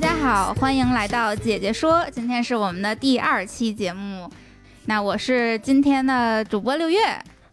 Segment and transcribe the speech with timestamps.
[0.00, 2.06] 大家好，欢迎来到姐姐说。
[2.12, 4.30] 今天是我们的第二期节目，
[4.84, 7.00] 那我是今天的主播六月。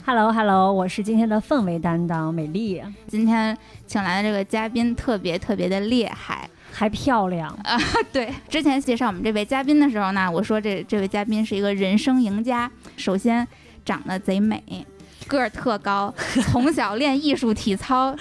[0.06, 2.80] Hello Hello，我是今天的氛围担当美丽。
[3.08, 7.80] 今天请来的这个嘉宾特别特别的厉害，还漂亮啊！
[8.14, 12.70] 对，之前介绍我们这位嘉宾的时候呢，我说这这位嘉宾是一个人生赢家。
[12.96, 13.48] 首先
[13.84, 14.62] 长得贼美，
[15.26, 16.14] 个儿特高，
[16.52, 18.16] 从小练艺术体操。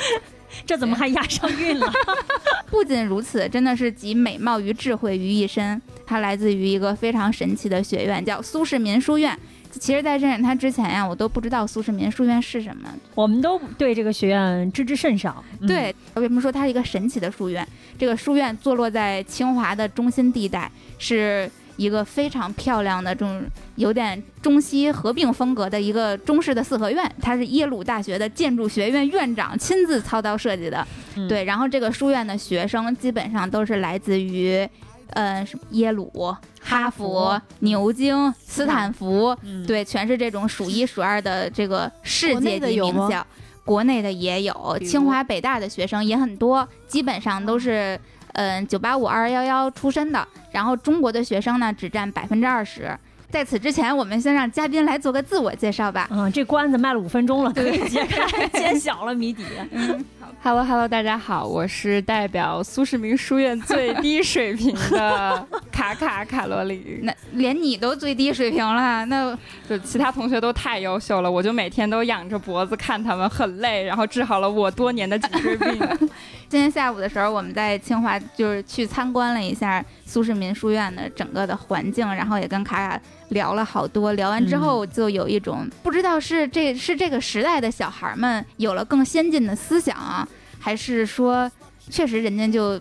[0.66, 1.92] 这怎么还押上韵了？
[2.70, 5.80] 不仅如此，真的是集美貌与智慧于一身。
[6.06, 9.38] 他来自于一个非常神奇的学院，叫苏世民书院。
[9.72, 12.88] 其实，在认识他之前呀，我都不知道苏世民书院是什么。
[13.14, 15.42] 我们都对这个学院知之甚少。
[15.66, 17.66] 对，为什么说它是一个神奇的书院？
[17.98, 21.50] 这个书院坐落在清华的中心地带，是。
[21.76, 23.42] 一个非常漂亮的这种
[23.76, 30.86] 有点中西合并风格的一个中式的四合院，它是耶鲁大学的建筑学院院长亲自操刀设计的。
[31.28, 34.68] 对，然后这个书院的学生基本上都是来自于，
[35.10, 39.36] 呃，耶鲁、哈佛、牛津、斯坦福，
[39.66, 43.26] 对，全是这种数一数二的这个世界级名校。
[43.64, 47.98] 国内的也有，清华、北大的学生也很多，基本上都是。
[48.36, 52.96] 嗯，九八五二幺幺出身的，然后中国的学生呢只占百分之二十。
[53.28, 56.08] 在此之前，我们先让嘉宾来做个自我介绍吧。
[56.12, 59.42] 嗯，这关子卖了五分钟了，可以 揭开揭晓了谜底。
[59.72, 60.04] 嗯
[60.42, 67.00] ，Hello Hello，大家好，我是代表苏世民书院最低水平的 卡卡卡罗里。
[67.02, 69.36] 那连你都最低水平了，那
[69.68, 75.78] 就其他同学都太优秀了，我就每天都仰着脖子看他们，很累，然后治好了我多年的颈椎病。
[76.48, 83.00] 今天下午的时候，我们在清华就是去参观了一下苏世民书院的整个的环境，然后也跟卡卡
[83.34, 84.14] 聊了好多。
[84.14, 90.26] 聊完之后，就有一种不知道是这是这个时代的小孩们有了更先进的思想啊，
[90.58, 91.50] 还是说
[91.90, 92.80] 确实人家就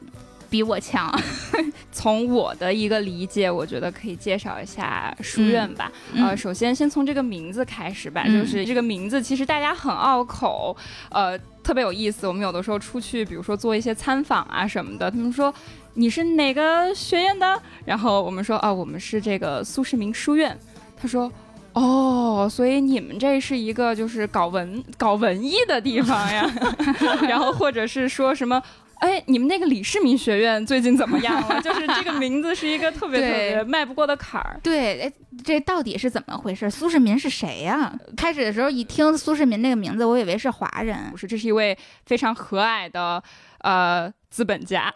[0.50, 1.14] 比我强。
[1.92, 5.92] 从我的一个理解，我觉得可以介绍一下书院吧。
[6.16, 10.76] 呃，首先先从这个名字开始吧，就是这个名字其实大家很拗口，
[11.10, 11.38] 呃。
[11.64, 15.48] 特别有意思，我们有的时候出去，比如说做一些参访啊什么的，他们说
[15.96, 17.62] 你是哪个学院的？
[17.86, 20.58] 然后我们说啊，我们是这个苏世民书院。
[21.00, 21.32] 他说
[21.74, 26.50] 哦，所以你们这是一个就是搞文搞文艺的地方呀？
[27.28, 28.62] 然后或者是说什么？
[29.04, 31.60] 哎，你们那个李世民学院最近怎么样了？
[31.62, 34.58] 就是这个名字是一个特别特别迈不过的坎儿。
[34.64, 36.70] 对，哎，这到底是怎么回事？
[36.70, 37.94] 苏世民是谁呀？
[38.16, 40.98] 开始的时候一听苏世民这个名字，我以为是华人。
[41.12, 43.22] 不是，这是一位非常和蔼的
[43.60, 44.90] 呃资本家，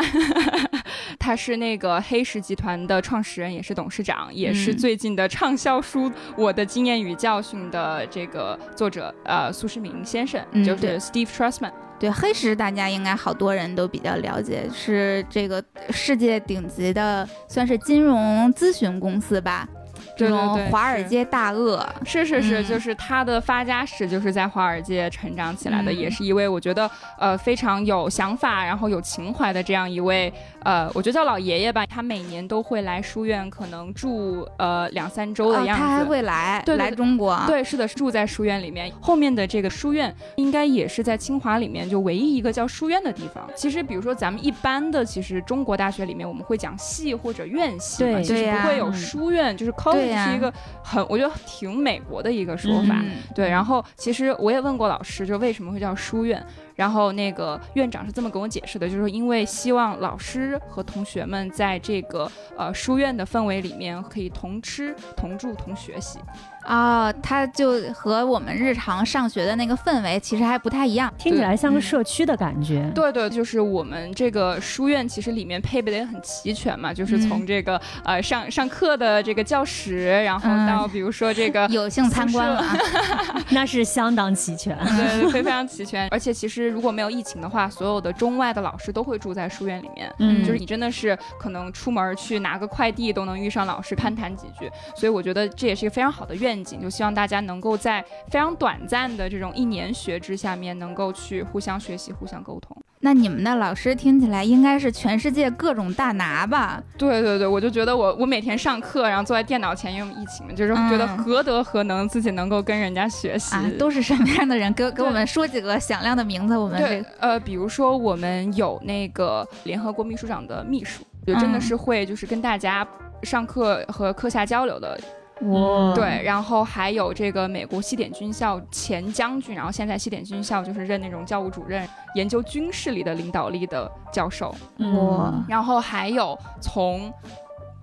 [1.19, 11.73] 他是那个黑石集团的创始人，也是董事长，也是最近的畅销书《我的经验与教训》的这个作者，呃，苏世民先生，就是 Steve Trustman。
[11.99, 19.67] 对黑石，大家应该好多人都比较了解，是这个世界顶级的，算是金融咨询公司吧。
[20.17, 26.89] 这种华尔街大鳄是是是，就是他的发家史就是在华尔街成长起来的，也是一位我觉得
[27.19, 30.33] 呃非常有想法，然后有情怀的这样一位
[30.63, 31.85] 呃，我觉得叫老爷爷吧。
[31.85, 35.83] 他每年都会来书院，可能住呃两三周的样子。
[35.83, 37.39] 他还会来对来中国？
[37.45, 38.91] 对，是的，住在书院里面。
[38.99, 43.47] 后面的这个书院应该也是在清华里面就唯一一个叫书院的地方。
[43.55, 50.06] 其实比如说咱们一般的，其实中国大学里面我们会讲系或者院系嘛，其实不会有书院，就是 college。
[50.09, 53.49] 是一个很，我觉得挺美国的一个说法，对。
[53.49, 56.45] 然后其实我也问过老师，就为什么会叫书院。
[56.75, 66.19] 然后那个院长是这么跟我解释的，就是因为希望老师和同学们在这个呃书院的氛围里面可以同吃同住同学习。
[66.67, 72.91] 啊，它就和我们日常上学的那个氛围其实还不太一样，听起来像个社区的感觉。
[72.93, 82.61] 对对，就是我们这个书院其实里面配备的也很齐全嘛，就是从这个呃上上课的这个教室，然后到比如说这个有幸参观了，
[83.51, 86.09] 那是相当齐全，对，非非常齐全。
[86.09, 96.56] 而且其实如果没有疫情的话，所有的中外的老师都会住在书院里面，嗯，就是你真的是可能出门去拿个快递都能遇上老师攀谈几句，所以我觉得这也是一个非常好的院。
[96.63, 102.75] 就希望大家能够在非常短暂的这种一年学制下面，能够去互相学习、互相沟通。
[102.99, 106.81] 那你们的老师听起来应该是全世界各种大拿吧？
[106.97, 113.55] 对对对，我就觉得我我每天上课，然后坐在电脑前，因为疫情嘛，就是觉得嗯何德何能自己能够跟人家学习。
[113.55, 114.73] 啊，都是什么样的人？
[114.73, 122.85] 给给我们说几个响亮的名字，我们这对个，呃，比如说我们有那个联合国秘书长的秘书，就真的嗯是会就是跟大家
[123.21, 124.99] 上课和课下交流的，
[125.41, 135.31] 哇，对，然后还有这个美国西点军校前将军，然后现在西点军校就是任那种教务主任，研究军事里的领导力的教授，哇。
[135.33, 137.13] 嗯，然后还有从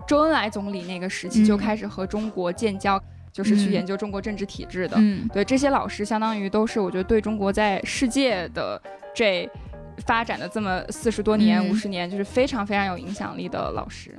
[0.05, 1.57] 周恩来总理那个时期就嗯。
[1.57, 4.97] 开始和中国建交，就是去嗯研究中国政治体制的。
[4.99, 5.25] 嗯。
[5.33, 8.79] 对，这些老师相当于都是我觉得对中国在世界的
[9.15, 9.49] 这
[10.05, 11.69] 发展的这么四十多年、嗯。
[11.69, 14.13] 五十年，就是非常非常有影响力的老师。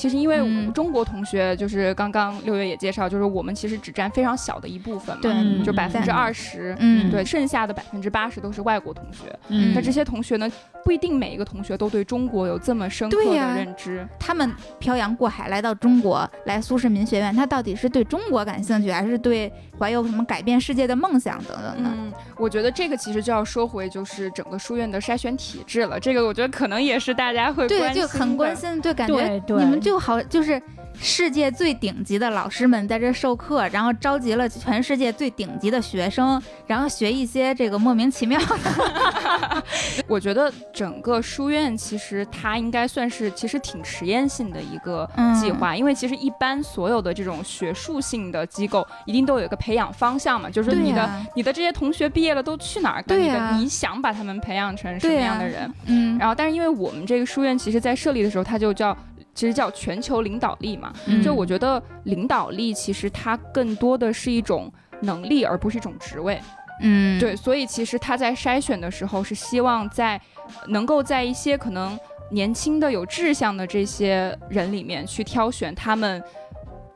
[0.00, 6.74] 其实因为嗯中国同学，就是刚刚六月也介绍，就是我们其实只占非常小的一部分嘛，对嗯就百分之二十。
[6.78, 9.38] 嗯，对，剩下的百分之八十都是外国同学。
[9.48, 10.50] 嗯那这些同学呢，
[10.82, 14.08] 不一定每一个同学都对中国有这么深刻的认知。
[14.18, 21.90] 他们漂洋过海来到中国，来苏世民学院，他到底是对中国感兴趣，还是对怀有什么改变世界的梦想等等呢？
[21.94, 26.00] 嗯，我觉得这个其实就要说回就是整个书院的筛选体制了。
[26.00, 30.60] 这个我觉得可能也是大家会对，关就很关心，对，感觉对对你们就好就是。
[31.02, 39.64] 世界最顶级的老师们在这授课，然后召集了全世界最顶级的学生，然后学一些这个莫名其妙的。
[40.06, 53.02] 我觉得整个书院其实它应该算是其实挺实验性的一个嗯计划，因为其实一般所有的这种学术性的机构一定都有一个培养方向嘛，就是你的、你的这些同学毕业了都去哪儿？
[53.04, 55.72] 对你的呀你想把他们培养成什么样的人？
[55.86, 58.94] 嗯，然后，但是因为我们这个书院其实在设立的时候，它就叫
[59.34, 66.40] 其实叫全球领导力嘛，嗯就我觉得领导力其实它更多的是一种能力，而不是一种职位。
[66.82, 70.20] 嗯，对，所以其实他在筛选的时候是希望在
[70.68, 71.98] 能够在一些可能
[72.30, 76.22] 年轻的有志向的这些人里面去挑选他们。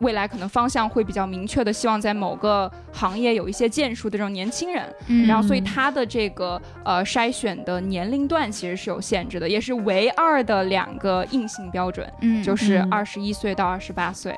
[0.00, 12.88] 未来可能方向会比较明确的，希望在某个行业有一些建树的这种年轻人，嗯，然后所以他的这个呃筛选的年龄段其实是有限制的，也是唯二的两个硬性标准，嗯就是嗯。
[12.90, 14.36] 二十一岁到二十八岁。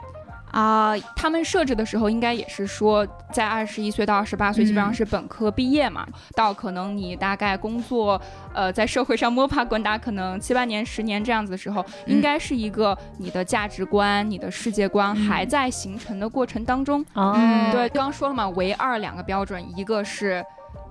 [0.56, 8.18] 啊，他们设置的时候，应该也是说，在二十一岁到二十八岁，嗯基本上是本科毕业嘛，到可能你大概工作，
[8.54, 17.04] 呃，在社会上摸爬滚打，可能七八年、十年这样子的时候，嗯应该是一个你的价值观、你的世界观嗯还在形成的过程当中。
[17.12, 20.42] 哦，嗯对，刚刚说了嘛，唯二两个标准，一个是。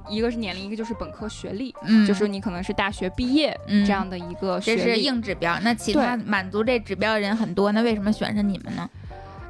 [0.07, 4.83] 一个是年龄，一个就是本科学历，嗯，就是你可能是大学毕业嗯这样的一个学历。
[4.83, 5.57] 这是硬指标。
[5.63, 8.87] 那其他满足这指标的人很多，那为什么选上你们呢？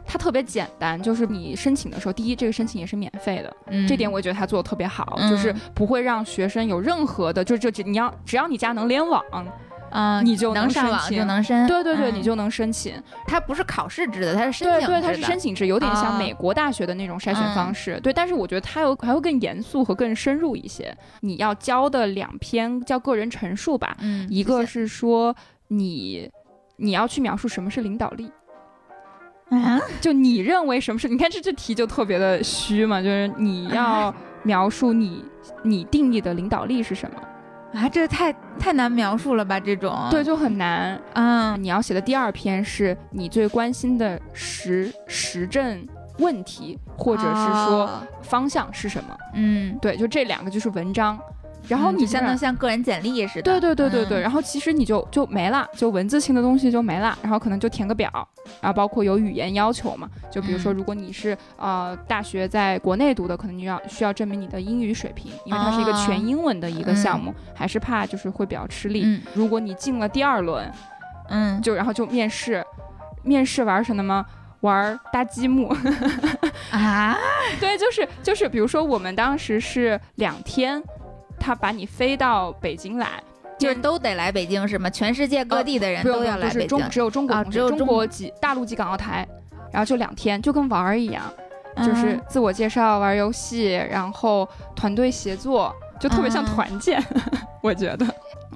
[0.05, 9.23] 它特别简单，就是你申请的时候，第一，这个申请也是免费的，嗯，这点我觉得他做的特别好，嗯就是不会让学生有任何的，就就只你要只要你家能联网，
[9.91, 11.67] 嗯，你就能能上网申请就能申。
[11.67, 12.93] 对对对，嗯你就能申请。
[13.25, 15.01] 它不是考试制的，它是申对对，请制的。
[15.01, 17.99] 它是申请制，有点像啊美国大学的那种筛选方式。
[18.01, 20.95] 对，但是我觉得它有还会更严肃和更深入一些。
[21.21, 25.33] 你要交的两篇叫个人陈述吧，嗯，一个是说
[25.69, 26.29] 你
[26.77, 28.29] 你要去描述什么是领导力。
[29.63, 31.07] 啊，就你认为什么是？
[31.07, 35.23] 你看这这题就特别的虚嘛，就是你要描述你
[35.63, 37.79] 你定义的领导力是什么？
[37.79, 39.59] 啊，这太太难描述了吧？
[39.59, 40.99] 这种对，，就很难。
[41.13, 45.85] 嗯你要写的第二篇是你最关心的实实证
[46.19, 49.17] 问题，或者是说哦方向是什么？
[49.33, 51.19] 嗯，对，就这两个就是文章。
[51.67, 53.43] 然后你基本上当像个人简历似的。
[53.43, 58.09] 对对对对对，嗯然后其实你就就没了，就文字性的东西就没了，然后可能就填个表，
[58.61, 69.03] 然后包括有语言要求嘛，就比如说嗯如果你是呃大学在国内读的，可能你要需要证明你的英语水平，因为它是一个哦全英文的一个项目，还是怕就是会比较吃力。
[69.05, 70.71] 嗯如果你进了第二轮，
[71.29, 72.63] 嗯，就然后就面试，
[73.23, 74.25] 面试玩什么吗？
[74.61, 75.67] 玩搭积木，
[76.71, 77.15] 啊，
[77.59, 80.81] 对，就是就是，比如说我们当时是两天，
[81.45, 83.21] 他把你飞到北京来，
[83.59, 84.89] 就是都得来北京是吗？
[84.89, 89.27] 全世界各地的人都要来北京，中只有中国只有中国籍大陆籍港澳台，
[89.71, 91.21] 然后就两天，就跟玩儿一样，
[91.77, 96.99] 就是嗯自我介绍、玩游戏，然后团队协作，就特别像嗯团建，
[97.61, 98.07] 我觉得。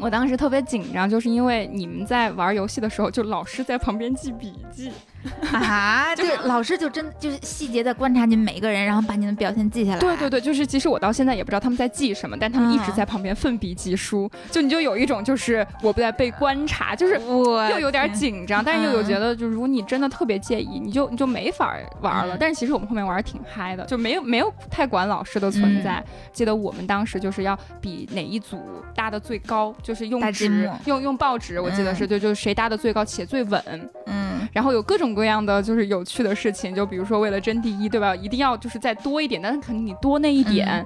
[0.01, 4.91] 我当时特别紧张，就是因为你们在玩游戏的时候，就老师在旁边记笔记，
[5.51, 9.99] 啊，就是老师就真就是细节的观察你们每一个人，然后把你们表现记下来。
[9.99, 22.35] 对对对，就是其实我到现在也不知道他们在记什么，但他们一直嗯在旁边奋笔疾书，就你就有一种就是我不在被观察，就是我又有点紧张，但是又有嗯觉得，就如果你真的特别介意，你就你就没法玩了。
[22.35, 26.03] 嗯但是其实我们后面玩的挺嗨的，就没有没有太管老师的存嗯在。
[26.31, 28.57] 记得我们当时就是要比哪一组
[28.95, 33.61] 搭的最高，就就是用纸用用报纸，我记得是就，就是谁搭的最高且最稳，
[34.05, 38.15] 嗯然后有各种各样的就是有趣的事情，就比如说为了争第一，对吧？
[38.15, 40.85] 一定要就是再多一点，但是可能你多那一点，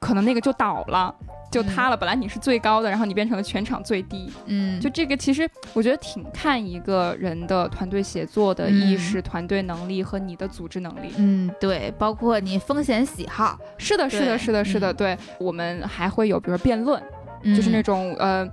[0.00, 1.14] 可能那个就倒了。
[1.48, 4.30] 就塌了，本来你是最高的，然后你变成了全场最低。
[4.46, 11.12] 嗯，就这个，其实我觉得挺看一个人的团队协作的意识、团队能力和你的组织能力。
[11.16, 14.92] 嗯对，包括你风险喜好，是的，是的，是的，是的。
[14.92, 17.00] 嗯对我们还会有，比如说辩论，
[17.44, 18.46] 就是那种呃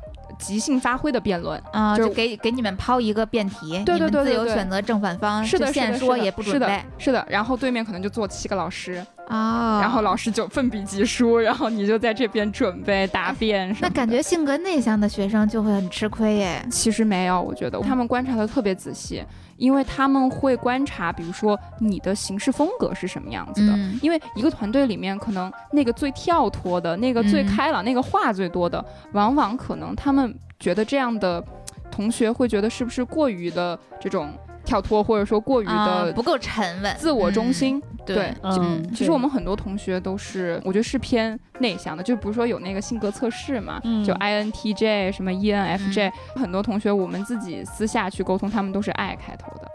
[0.44, 1.62] 即兴发挥的辩论。
[1.72, 7.26] 啊，就就给给你们抛一个辩题，对对你们自对对对由选择正反方，是的，就是的，现说也不是的准备，是的。
[7.30, 13.76] 然后对面可能就坐七个老师，啊，然后老师就奋笔疾书，然后你就在这边准备答辩。
[13.80, 16.66] 那感觉性格内向的学生就会很吃亏耶。
[16.70, 19.24] 其实没有，我觉得嗯他们观察的特别仔细，
[19.64, 23.72] 因为他们会观察，比如说你的行事风格是什么样子的。
[23.78, 31.42] 嗯因为一个团队里面，可能那个最跳脱的、那个最嗯开朗、那个话最多的，往往可能他们觉得这样的
[31.90, 34.34] 同学会觉得是不是过于的这种
[34.74, 37.78] 跳脱，或者说过于的啊不够沉稳，自我中心。
[37.78, 49.72] 嗯对，嗯，其实我们很多同学都是，我觉得是偏内向的，就比如说有那个性格测试嘛，嗯就 INTJ 什么 ENFJ，、很多同学我们自己私下去沟通，他们都是 I 开头的。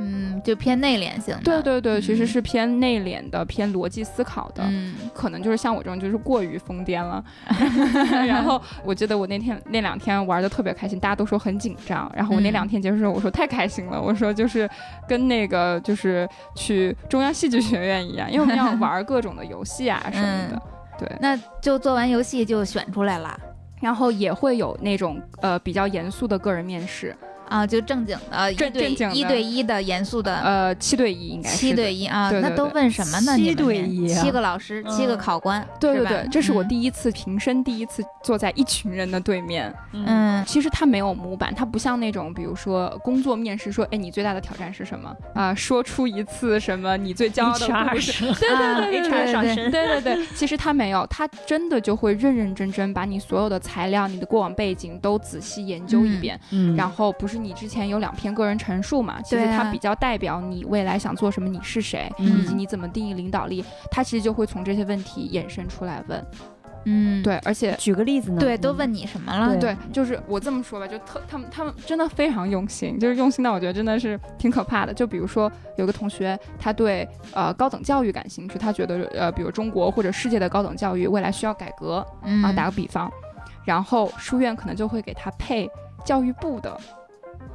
[0.00, 1.40] 嗯，就偏内敛型的。
[1.42, 4.62] 对对对，其实嗯是偏内敛的，偏逻辑思考的。
[4.66, 7.22] 嗯可能就是像我这种，就是过于疯癫了。
[8.26, 12.10] 然后我记得我那天那两天玩的特别开心，大家都说很紧张。
[12.16, 14.68] 然后我那嗯两天结束之后，我说太开心了，我说就是
[15.06, 16.26] 跟那个就是
[16.56, 20.56] 去中央戏剧学院一样，因为我们要 玩各种的游戏啊什么的。
[20.56, 20.60] 嗯
[20.98, 23.34] 对，那就做完游戏就选出来了
[23.80, 27.16] 然后也会有那种呃比较严肃的个人面试，
[27.50, 30.36] 啊，就正经的，一对正正经一对一的严肃的。
[30.36, 33.36] 呃七对一应该是七对一啊，那都问什么呢？
[33.36, 39.74] 七你们对一啊七个老师，七个嗯考官，对对对，这是我嗯第一次平生第一次坐在一群人的对面。
[39.92, 48.12] 嗯其实他没有模板，他不像那种比如说工作面试说，哎，你最大的挑战是什么啊、说出一次什么你最骄傲的故事。
[48.12, 56.40] 是对啊对对对对上身，对对对，其实他没有，他真的就会认认真真把你所有的材料、你的过往背景都仔细研究一嗯遍。
[56.50, 59.20] 嗯，然后不是你之前有两篇个人陈述嘛？
[59.22, 63.64] 其实它比较代表你未来想做什么，你是谁，嗯以及你怎么定义领导力。
[63.90, 66.24] 它其实就会从这些问题衍生出来问。
[66.86, 68.40] 嗯，对，而且举个例子呢？
[68.40, 69.54] 对，都嗯问你什么了？
[69.58, 74.94] 对，就是我这么说吧，就特他们他们真的非常用心，就是用心到我觉得真的是挺可怕的。
[74.94, 83.12] 就比如说有个同学，他对呃高等教育感兴趣，他觉得呃比如中国或者世界的高等教育未来需要改革嗯啊，打个比方，
[83.66, 85.68] 然后书院可能就会给他配
[86.02, 86.80] 教育部的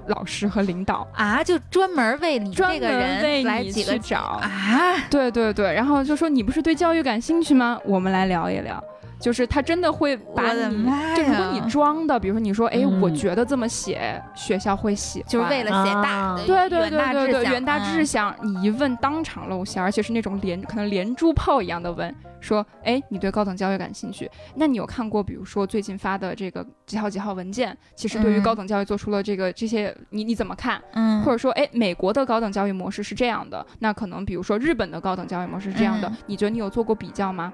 [0.07, 4.17] 老师和领导，啊，就专门为你这个人来几个去找。
[4.19, 7.79] 啊，对对对，然后就说你不是对教育感兴趣吗？
[7.83, 8.83] 我们来聊一聊。
[9.19, 24.29] 就是他真的会把你，就如果你装的，比如说你说，哎，我嗯觉得这么写学校会喜欢，就是为了写大对对对对对，志向远大志嗯向，你一问当场露馅，而且是那种连可能连珠炮一样的问，说，哎，你对高等教育感兴趣？
[24.55, 30.81] 那你有看过，比如说最近发的这个几号几号文件，其实对于嗯高等教育做出了这个这些，你你怎么看？
[30.93, 37.51] 嗯，或者说，哎，美国的高等教育模式是这样的，那可能比如说日本的高等教育模式是这样的，嗯你觉得你有做过比较吗？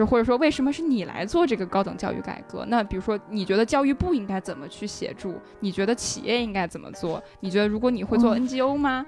[0.00, 2.64] 就或者说，为什么是你来做这个高等教育改革？
[2.68, 5.34] 那比如说，你觉得教育部应该怎么去协助？
[5.60, 7.22] 你觉得企业应该怎么做？
[7.40, 9.04] 你觉得如果你会做嗯 NGO 吗？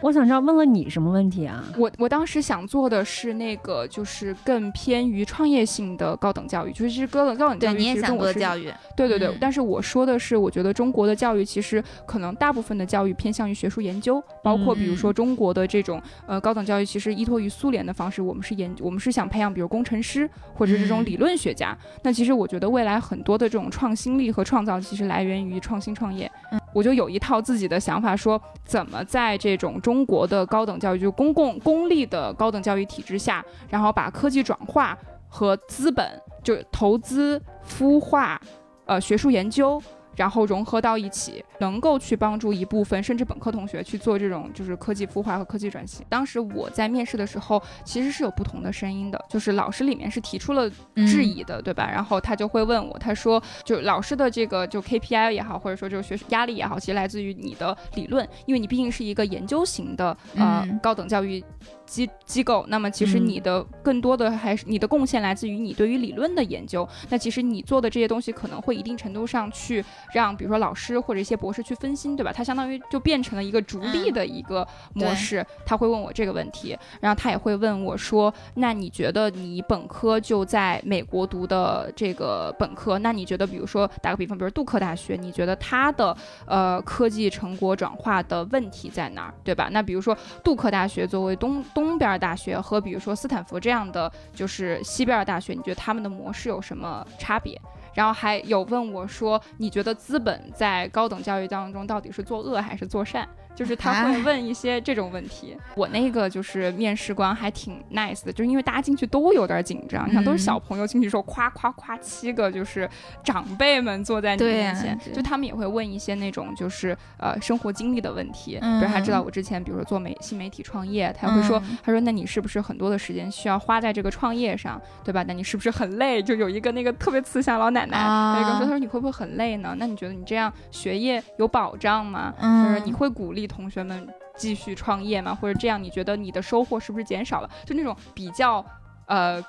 [0.00, 1.64] 我想知道问了你什么问题啊？
[1.78, 21.76] 我我当时想做的是那个，就是更偏于创业性的高等教育，就是其实高等高等教育对你也想做教育，对对对，嗯但是我说的是，我觉得中国的教育其实可能大部分的教育偏向于学术研究，包括比如说中国的这种呃高等教育，其实依托于苏联的方式，我们是研我们是想培养比如工程师或者是这种嗯理论学家。
[22.02, 26.30] 那其实我觉得未来很多的这种创新力和创造，其实来源于创新创业。
[26.52, 34.94] 嗯我就有一套自己的想法，说怎么在这种中国的高等教育，就公共公立的高等教育体制下，然后把科技转化
[35.26, 36.06] 和资本，
[36.44, 38.38] 就投资孵化。
[38.84, 39.82] 呃学术研究，
[40.16, 46.04] 然后融合到一起，能够去帮助一部分甚至本科同学去做这种就是科技孵化和科技转型。
[46.08, 50.70] 当时我在面试的时候，其实是有不同的声音的，就是老师里面是提出了
[51.06, 51.88] 质疑的，对吧？
[51.90, 61.42] 然后他就会问我，他说，就老师的这个就 KPI 也好，或者说就是学习压力也好，其实来自于你的理论，因为你毕竟是一个研究型的呃、嗯高等教育
[61.86, 66.86] 机机构，那么其实嗯你的更多的还是你的贡献来自于你对于理论的研究。
[67.08, 72.32] 那其实你做的这些东西可能会一定程度上去让，比如说老师或者一些博士去分心，对吧？
[72.32, 75.46] 他相当于就变成了一个逐利嗯的一个模对式。
[75.64, 86.16] 他会问我这个问题，然后他也会问我说：“那你觉得你本科就在美国读的这个本科，那你觉得，比如说打个比方，比如杜克大学，你觉得它的
[86.46, 89.68] 呃科技成果转化的问题在哪儿，对吧？
[89.70, 97.60] 那比如说杜克大学作为东东边大学和比如说斯坦福这样的就是西边大学，你觉得他们的模式有什么差别？
[97.92, 103.28] 然后还有问我说，你觉得资本在高等教育当中到底是作恶还是作善？
[103.56, 105.56] 就是他会啊问一些这种问题。
[105.74, 112.88] 我那个就是面试官还挺 nice 的，就是因为大家进去都有点紧张，你看都是嗯小朋友进去的时候，夸夸夸七个就是
[113.24, 125.24] 长辈们坐在你面前，对就他们也会问一些那种就是呃生活经历的问题，嗯比如他知道我之前比如说做媒新媒体创业，他会说、嗯他说那你是不是很多的时间需要花在这个创业上，对吧？
[125.26, 126.22] 那你是不是很累？
[126.22, 129.74] 就有一个那个特别慈祥老奶奶，啊有一个说他说你会不会很累呢？
[129.78, 132.34] 那你觉得你这样学业有保障吗？
[132.38, 135.34] 就是嗯，你会鼓励同学们继续创业吗？
[135.34, 137.50] 或者这样你觉得你的收获是不是减少了？
[137.64, 138.64] 就那种比较
[139.06, 139.42] 呃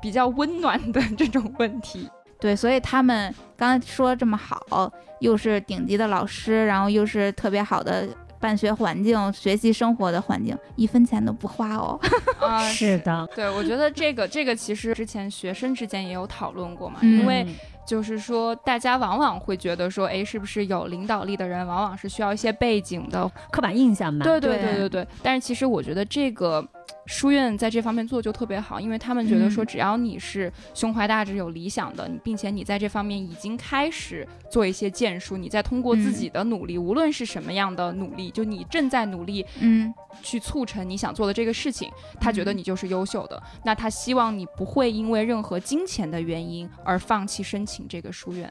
[0.00, 2.08] 比较温暖的这种问题。
[2.40, 8.06] 对，所以他们刚才说这么好，又是顶级的老师，然后又是特别好的
[8.38, 11.98] 办学环境、学习生活的环境，一分钱都不花哦。
[12.40, 17.46] 啊、是的，对，我觉得这个这个其实之前学生之间也有讨论过嘛，嗯因为
[17.86, 23.30] 就是说大家往往会觉得说，哎，是不是有领导力的人往往是需要一些背景的？
[23.50, 24.24] 刻板印象吧。
[24.24, 25.08] 对对对对对对。
[25.22, 26.66] 但是其实我觉得这个
[27.06, 29.66] 书院在这方面做就特别好，因为他们觉得说，嗯。
[29.66, 36.12] 只要你是胸怀大志、有理想的，你并且你在这方面已经开始做一些建树，你在通过自嗯。
[36.12, 39.92] 己的努力，无论是什么样的努力，就你正在努力嗯。
[40.22, 42.58] 去促成你想做的这个事情，他觉得嗯。
[42.58, 48.50] 你就是优秀的，那他希望你不会因为任何金钱的原因而放弃申请这个书院。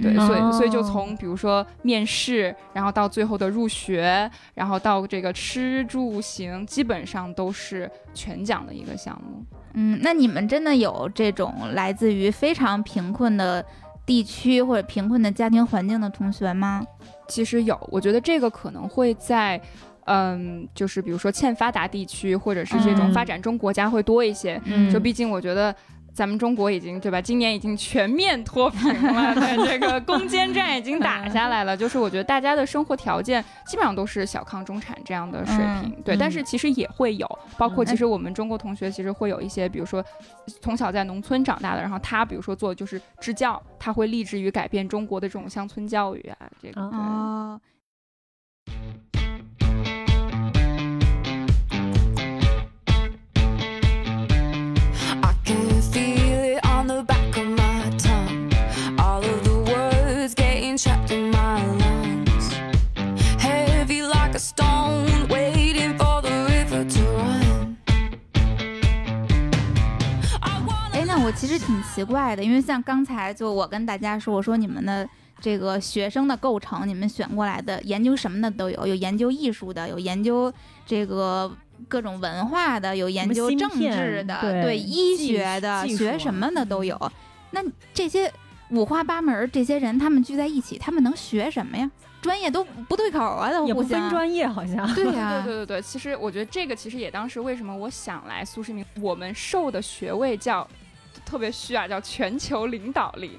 [0.00, 9.44] 对，嗯所以所以就哦从比如说面试，然后到最后的入学，然后到这个吃住行，基本上都是全奖的一个项目。
[9.74, 13.64] 嗯，那你们真的有这种来自于非常贫困的
[14.06, 16.82] 地区或者贫困的家庭环境的同学吗？
[17.28, 19.60] 其实有，我觉得这个可能会在。
[20.06, 24.60] 嗯，就是比如说欠发达地区，或者是这种嗯发展中国家会多一些。
[24.64, 25.72] 嗯就毕竟我觉得
[26.14, 31.76] 咱们中国已经对吧，今年已经全面脱贫了， 对这个攻坚战已经打下来了。
[31.76, 36.14] 就是我觉得大家的生活条件基本上都是小康中产这样的水平，对。
[36.14, 40.04] 嗯但是其实也会有，包括嗯其实我们中国同学其实会有一些，比如说
[40.60, 46.80] 从小在农村长大的，然后他比如说做就是支教，他会立志于改变中国的这种乡村教育啊，这个。
[46.80, 47.60] 哦
[71.42, 75.06] 其实挺奇怪的，因为像刚才就我跟大家说，我说你们的
[75.40, 80.54] 这个学生的构成，你们选过来的研究什么的都有，有研究艺术的，有研究
[80.86, 81.52] 这个
[81.88, 86.96] 各种文化的，有研究政治的，对医学的，学什么的都有。
[87.50, 87.60] 那
[87.92, 88.32] 这些
[88.70, 91.90] 五花八门儿这些人，他们聚在一起，他们能学什么呀？
[92.20, 93.82] 专业都不对口啊，都也不。
[93.82, 94.94] 分专业，好像。
[94.94, 100.64] 对呀、对对对对，其实我觉得这个其实也当时为什么我想来苏世民，我们授的学位叫
[101.32, 103.38] 特别虚啊，叫全球领导力，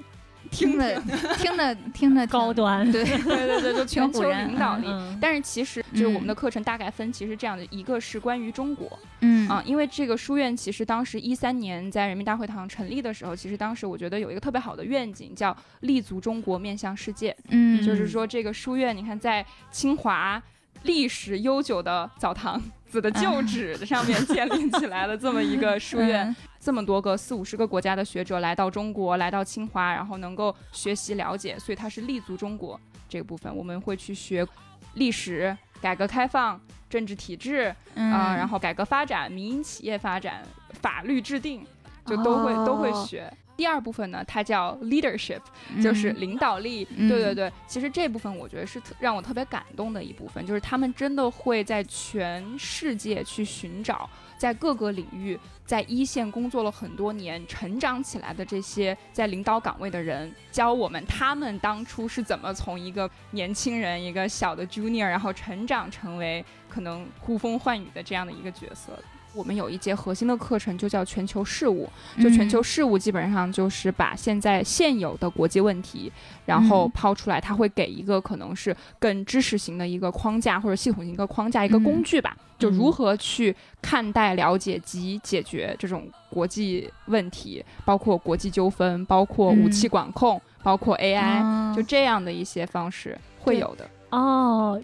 [0.50, 1.00] 听的
[1.38, 2.90] 听的听的 高端。
[2.90, 4.88] 对， 对对对，就 全球领导力。
[4.88, 17.34] 嗯但是其实就是我们嗯的课程大概分，其实这样的一个是关于中国嗯啊，因为这个书院其实当时一三年在人民大会堂成立的时候，其实当时我觉得有一个特别好的愿景，叫立足中国，面向世界。
[17.50, 20.42] 嗯就是说这个书院，你看在清华
[20.82, 34.46] 历史悠久的澡堂子的旧址上面建立起来了这么一个书院，嗯这么多个四五十个国家的学者来到中国，来到清华，然后能够学习了解，所以它是立足中国这个部分，我们会去学
[34.94, 40.42] 历史、改革开放、政治体制啊、嗯然后改革发展、民营企业发展、
[40.80, 41.66] 法律制定，
[42.06, 43.30] 就都会、都会哦学。
[43.56, 45.40] 第二部分呢，它叫 leadership，
[45.82, 46.86] 就是嗯领导力。
[46.96, 69.04] 嗯对对对，其实这部分我觉得是特让我特别感动的一部分，就是他们真的会在全世界去寻找，在各个领域在一线工作了很多年、成长起来的这些在领导岗位的人，教我们他们当初是怎么从一个年轻人、一个小的 junior，然后成长成为可能呼风唤雨的这样的一个角色的。
[69.34, 71.88] 我们有一节核心的课程就叫全球事务，
[72.20, 76.10] 就全球事务基本上就是把现在现有的国际问题，
[76.46, 76.90] 然后嗯。
[76.94, 93.90] 抛出来，它会给一个可能是更知识型的一个框架或者系统型一个框架一个工具吧，就如何去看待、了解及解决这种国际问题，包括国际纠纷，包括武器管控，包括 AI，、哦就这样的一些方式会有的。
[94.10, 94.80] 哦，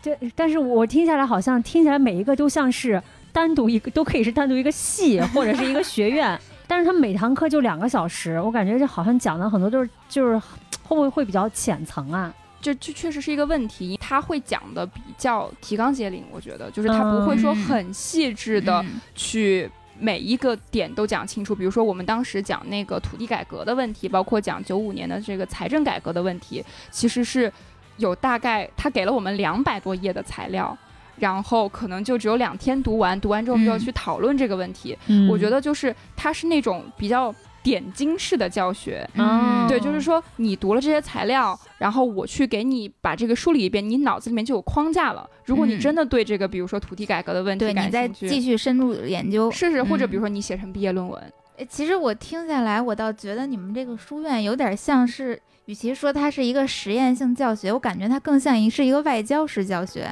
[0.00, 3.00] 这但是我听下来好像听起来每一个都像是
[3.32, 10.38] 单独一个，都可以是单独一个系 或者是一个学院，但是他每堂课就两个小时，我感觉这好像讲的很多都是就是
[10.82, 12.32] 会不会会比较浅层啊？
[12.60, 21.54] 这这确实是一个问题，他会讲的比较提纲挈领，我觉得就是他不会说嗯很细致的嗯去每一个点都讲清楚。
[21.54, 27.50] 比如说我们当时讲那个土地改革的问题，包括讲九五年的这个财政改革的问题，其实是
[27.96, 30.76] 有大概他给了我们两百多页的材料。
[31.20, 33.78] 然后可能就只有两天读完，读完之后就要嗯。
[33.78, 34.96] 去讨论这个问题。
[35.06, 35.28] 嗯。
[35.28, 39.66] 我觉得就是它是那种比较点睛式的教学，嗯。
[39.68, 45.28] 对，就是说你读了这些材料，然后我去给你把这个梳理一遍，你脑子里面就有框架了。
[45.44, 45.80] 如果你嗯。
[45.80, 49.50] 真的对这个，比如说土地改革的问题你再，继续深入研究。
[49.50, 51.20] 试试，或者比如嗯说你写成毕业论文，
[51.58, 60.08] 诶其实我听下来，我倒觉得你们这个书院有点像是，与其说它是一个实验性教学，我感觉它更像一是一个外交式教学，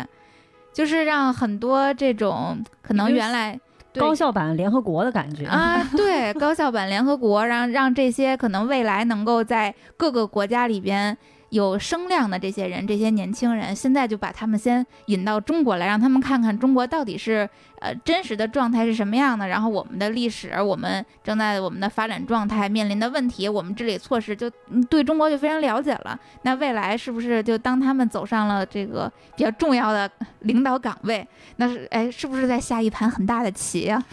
[0.78, 3.58] 就是让很多这种可能原来
[3.92, 11.18] 对高校版联合国的感觉啊， 对，高校版联合国，让让这些可能未来能够在各个国家里边
[11.50, 17.48] 有声量的这些人，这些年轻人，现在就把他们先引到中国来，让他们看看中国到底是
[17.80, 24.50] 呃真实的状态是什么样的，然后我们的历史，我们正在我们的发展状态面临的问题，我们治理措施就
[24.90, 26.18] 对中国就非常了解了。
[26.42, 34.02] 那未来是不是就当他们走上了这个比较重要的领导岗位，那是哎是不是在下一盘很大的棋呀、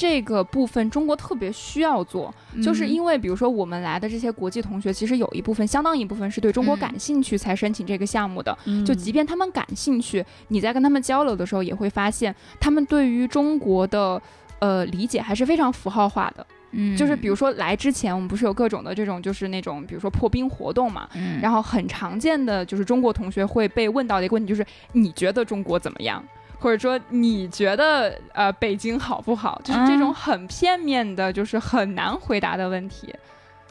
[0.00, 2.34] 这个部分中国特别需要做，
[2.64, 8.56] 就是嗯因为比如说我们来的这些国际同学，其实有一部分相当一部分是对中国嗯感兴趣才申请这个项目的。
[8.64, 14.18] 嗯就即便他们感兴趣，你在跟他们交流的时候，也会发现他们对于中国的
[14.60, 16.46] 呃理解还是非常符号化的。
[16.72, 26.24] 嗯，就是比如说来之前，我们不是有各种的这种就是那种比如说破冰活动嘛，嗯，然后很常见的就是中国同学会被问到的一个问题就是你觉得中国怎么样？
[26.60, 29.60] 或者说你觉得呃北京好不好？
[29.64, 33.12] 就是这种嗯很片面的，就是很难回答的问题。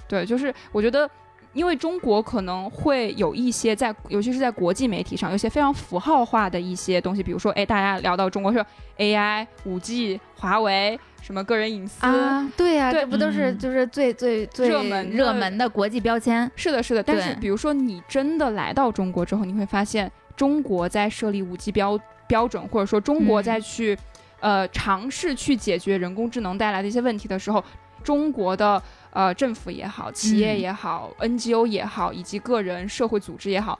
[0.07, 1.09] 对，就是我觉得。
[1.51, 8.63] 因为中国可能会有一些在，尤其是在国际媒体上，有一些非常符号化的一些东西，比如说，哎，大家聊到中国说
[8.99, 16.49] AI、五 G、华为什么个人隐私，啊，对呀、对这不都是嗯就是最最最热门的热门的国际标签？
[16.55, 17.01] 是的，是的。
[17.01, 21.99] 但是比如说你真的来到中国之后，你会发现中国在设立五 G 标
[22.29, 23.97] 标准，或者说中国嗯在去、
[24.39, 27.61] 呃尝试去解决人工智能带来的一些问题的时候，
[28.01, 33.77] 中国的呃政府也好，企业嗯也好、NGO 也好，以及个人社会组织也好，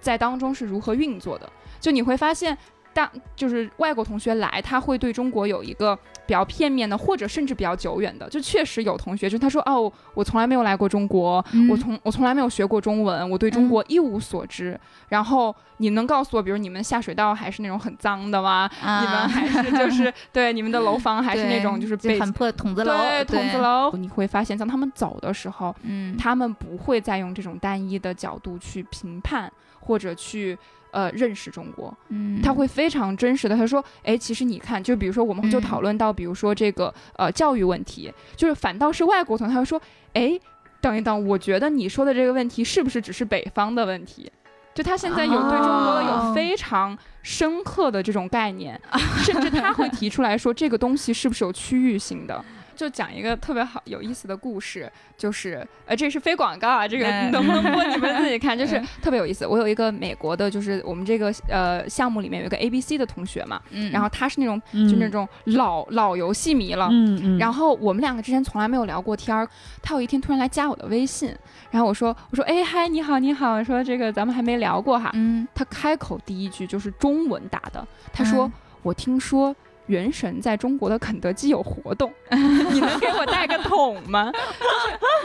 [0.00, 1.50] 在当中是如何运作的。
[1.80, 2.56] 就你会发现。
[2.96, 8.28] 当就是外国同学来，他会对中国有一个比较片面的，或者甚至比较久远的。
[8.28, 14.78] 就确实有同学，就他说哦，我从来没有来过中国，嗯我从我从来没有学过中文，我对中国一无所知。
[15.08, 18.68] 然后你能告诉我，比如你们下水道还是那种很脏的吗？
[18.82, 30.58] 啊，你们还是就是 对你们的楼房还是那种就是被很破筒子楼，对筒子，楼，你会发现，当他们走的时候，嗯，他们不会再用这种单一的角度去评判或者去
[30.96, 39.78] 呃认识中国，嗯，他会非常真实的，他说，哎，其实你看，就比如说我们就嗯讨论到，比如说这个呃教育问题，就是反倒是外国同学他会说，
[40.14, 40.40] 哎，
[40.80, 44.32] 等一等，我觉得你说的这个问题是不是只是北方的问题？
[44.74, 48.80] 就他现在有对中国的有哦非常深刻的这种概念，
[49.22, 52.42] 甚至他会提出来说这个东西是不是有区域性的。
[52.76, 58.86] 就讲一个特别好有意思的故事，就是呃，这是非广告啊，这个嗯能不能播你们自己看，就是嗯。
[59.02, 59.46] 特别有意思。
[59.46, 64.88] 我有一个美国的，就是我们这个呃项目里面有一个 A B C 的同学嘛，嗯，然后他是那种嗯。
[64.88, 66.90] 就那种老老游戏迷了，
[67.38, 69.48] 然后我们两个之前从来没有聊过天儿，
[69.82, 71.34] 他有一天突然来加我的微信，
[71.70, 79.54] 然后我说我说哎嗨你好你好，说这个咱们还没聊过哈，嗯，他开口第一句就是中文打的，他说、嗯我听说。
[79.86, 84.32] 原神在中国的肯德基有活动， 你能给我带个桶吗？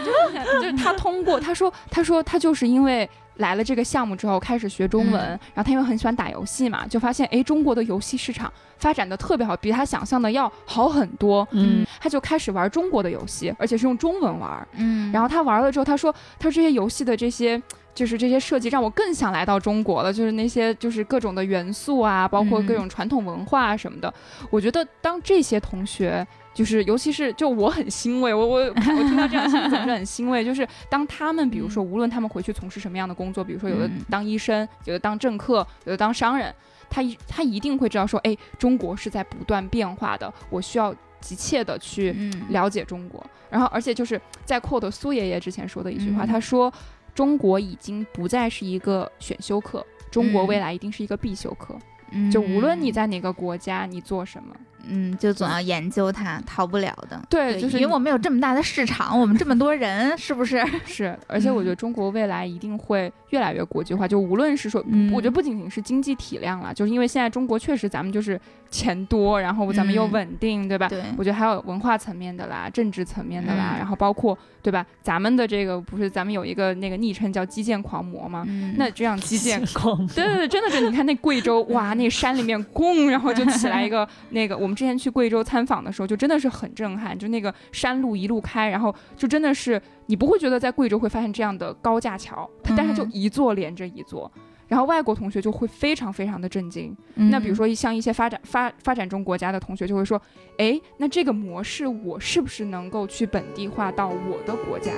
[0.05, 11.47] 就是就是他通过他说他说他就是因为来了这个项目之后开始学中文，嗯然后他因为很喜欢打游戏嘛，就发现哎中国的游戏市场发展的特别好，比他想象的要好很多。
[11.51, 14.67] 嗯他就开始玩中国的游戏，而且是用中文玩。
[14.73, 17.61] 嗯，然后他玩了之后，他说他说这些游戏的这些
[17.93, 24.13] 就是这些设计让我更想来到中国了，就是那些就是各种的元素啊，包括各种传统文化啊什么的。
[24.49, 26.25] 我觉得当这些同学。
[26.53, 30.43] 就是，尤其是就我很欣慰，我我我听到这样的新闻总是很欣慰。
[30.43, 36.53] 就是当他们，比如说，无论他们回去从事什么样的工作，比如说有的嗯当医生，有的当政客，有的当商人，
[36.89, 43.25] 他一他一定会知道说，哎，中国是在不断变化的，我需要急切的去嗯了解中国。
[43.49, 46.71] 然后，而且就是在 quote 苏爷爷之前说的一句话，嗯他说，
[47.13, 51.75] 中国已经不再是一个选修课，中国未来一定是一个必修课。
[52.11, 54.53] 嗯就无论你在哪个国家，你做什么，
[54.87, 57.21] 嗯，就总要研究它，逃不了的。
[57.29, 60.63] 对，就是因为我们有这么大的市场，我们这么多人，是不是？
[60.85, 64.07] 是，而且我觉得嗯中国未来一定会越来越国际化。
[64.07, 68.39] 就无论是说，嗯我觉得不仅仅是经济体量了，就是因为现在中国确实咱们就是
[68.69, 70.87] 钱多，然后咱们又嗯稳定，对吧？
[70.87, 74.85] 对，我觉得还有文化层面的啦，政治层面的啦，嗯然后包括对吧？
[75.01, 78.43] 咱们的这个不是咱们有一个那个昵称叫基建狂魔吗？
[78.47, 94.31] 嗯那这样基建狂魔对对对，真的是，你看那贵州，哇，那山里面咣，然后就起来一个那个，我们之前去贵州参访的时候，就真的是很震撼，就那个山路一路开，然后就真的是你不会觉得在贵州会发现这样的高架桥，它但是就嗯一座连着一座。
[94.67, 96.95] 然后外国同学就会非常非常的震惊。
[97.15, 100.21] 嗯那比如说像一些发展发发展中国家的同学就会说，
[100.57, 104.93] 哎，那这个模式我是不是能够去本地化到我的国家？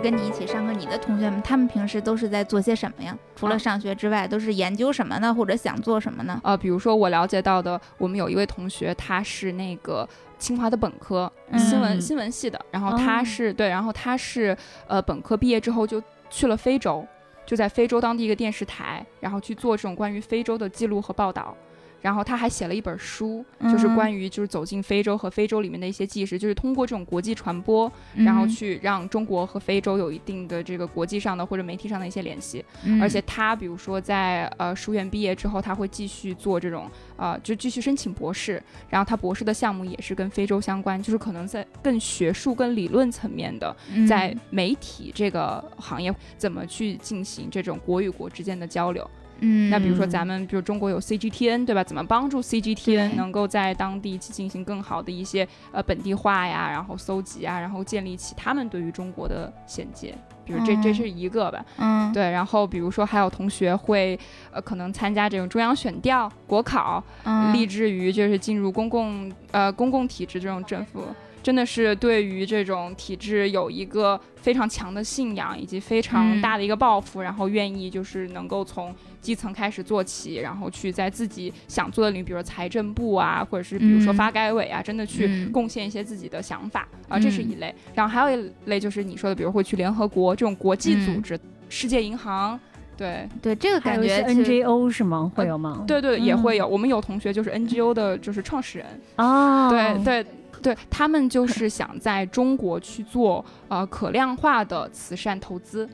[0.00, 3.16] 时跟你一起上课，你的同学们，他们平时都是在做些什么呀？
[3.36, 5.34] 除了啊上学之外，都是研究什么呢？
[5.34, 6.40] 或者想做什么呢？
[6.42, 10.08] 呃，比如说我了解到的，我们有一位同学，他是那个
[10.38, 17.06] 清华的本科，新闻嗯新闻系的，然后他哦是、对，然后他是呃本科毕业之后就去了非洲，
[17.44, 21.54] 就在非洲当地一个电视台，然后去做这种关于非洲的记录和报道。
[22.00, 32.64] 然后他还写了一本书，就是嗯关于就是走进非洲和非洲里面的一些纪实，就是通过这种国际传播，然后嗯去让中国和非洲有一定的这个国际上的或者媒体上的一些联系。
[32.84, 49.08] 嗯而且他比如说在呃书院毕业之后，他会继续做这种呃，就继续申请博士，然后他博士的项目也是跟非洲相关，就是可能在更学术、更理论层面的，嗯在媒体这个行业怎么去进行这种国与国之间的交流。
[49.40, 51.82] 嗯，那比如说嗯咱们，比如中国有 CGTN，对吧？
[51.82, 60.14] 怎么帮助 CGTN 能够在当地去进行更好的一些呃本地化呀，然后搜集啊，然后建立起他们对于中国的衔接。
[60.44, 62.12] 比如这这嗯是一个吧，嗯。
[62.12, 64.18] 对，然后比如说还有同学会，
[64.50, 67.54] 呃，可能参加这种中央选调、国考，嗯。
[67.54, 71.04] 立志于就是进入公共呃公共体制这种政府，
[71.42, 87.74] 真的是对于这种体制有一个非常强的信仰，以及非常嗯大的一个抱负，然后愿意就是能够从基层开始做起，然后去在自己想做的领域，比如说财政部啊，或者是比如说嗯发改委啊，真的去嗯贡献一些自己的想法啊，这是嗯一类。
[87.94, 92.58] 然后还有一类就是你说的，比如会去联合国这种国际组嗯织，世界银行。
[92.96, 95.32] 对对这个感觉 NGO 是吗？
[95.34, 95.84] 会有吗？
[95.86, 96.68] 对对，也会嗯有。
[96.68, 100.26] 我们有同学就是 NGO 的，就是创始人，啊，对对
[100.62, 105.88] 对，他们就是想在中国去做呃可量化的慈善投资，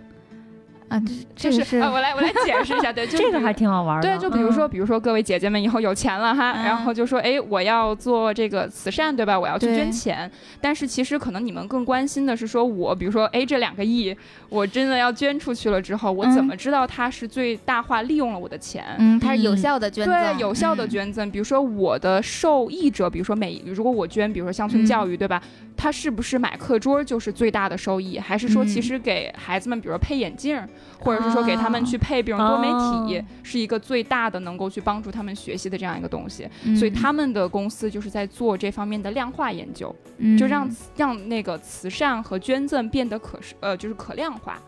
[0.88, 1.02] 啊，
[1.34, 4.08] 这是啊，我来我来解释一下，对， 这个还挺好玩的。
[4.08, 9.38] 对，就比如说，嗯比如说各位姐姐们以后有钱了哈，然后就说，哎，我要做这个慈善，对吧？
[9.38, 10.30] 我要去捐钱。
[10.60, 14.16] 但是其实可能你们更关心的是说，我比如说，哎，这两个亿，
[14.48, 18.84] 我真的要捐出去了之后，我怎嗯么知道它是最大化利用了我的钱？
[18.98, 25.42] 嗯，它是有嗯效的捐赠，对，有效的嗯捐赠，比如说我的受益者，比如说每如果我捐，比如说乡村教育，对吧？
[25.76, 30.66] 他是不是买课桌就是最大的收益，还是说其嗯实给孩子们，比如说配眼镜儿，
[31.00, 36.48] 或者是说给他们去配比如多媒体，哦是一个最大的能够去帮助他们学习的这样一个东西。
[36.64, 44.58] 嗯所以他们的公司就是在做这方面的量化研究，嗯就让让那个慈善和捐赠变得可视呃就是可量化。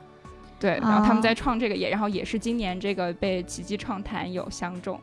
[0.61, 5.01] 对，然后他们哦在创这个也，然后也是今年这个被奇迹创坛有相中。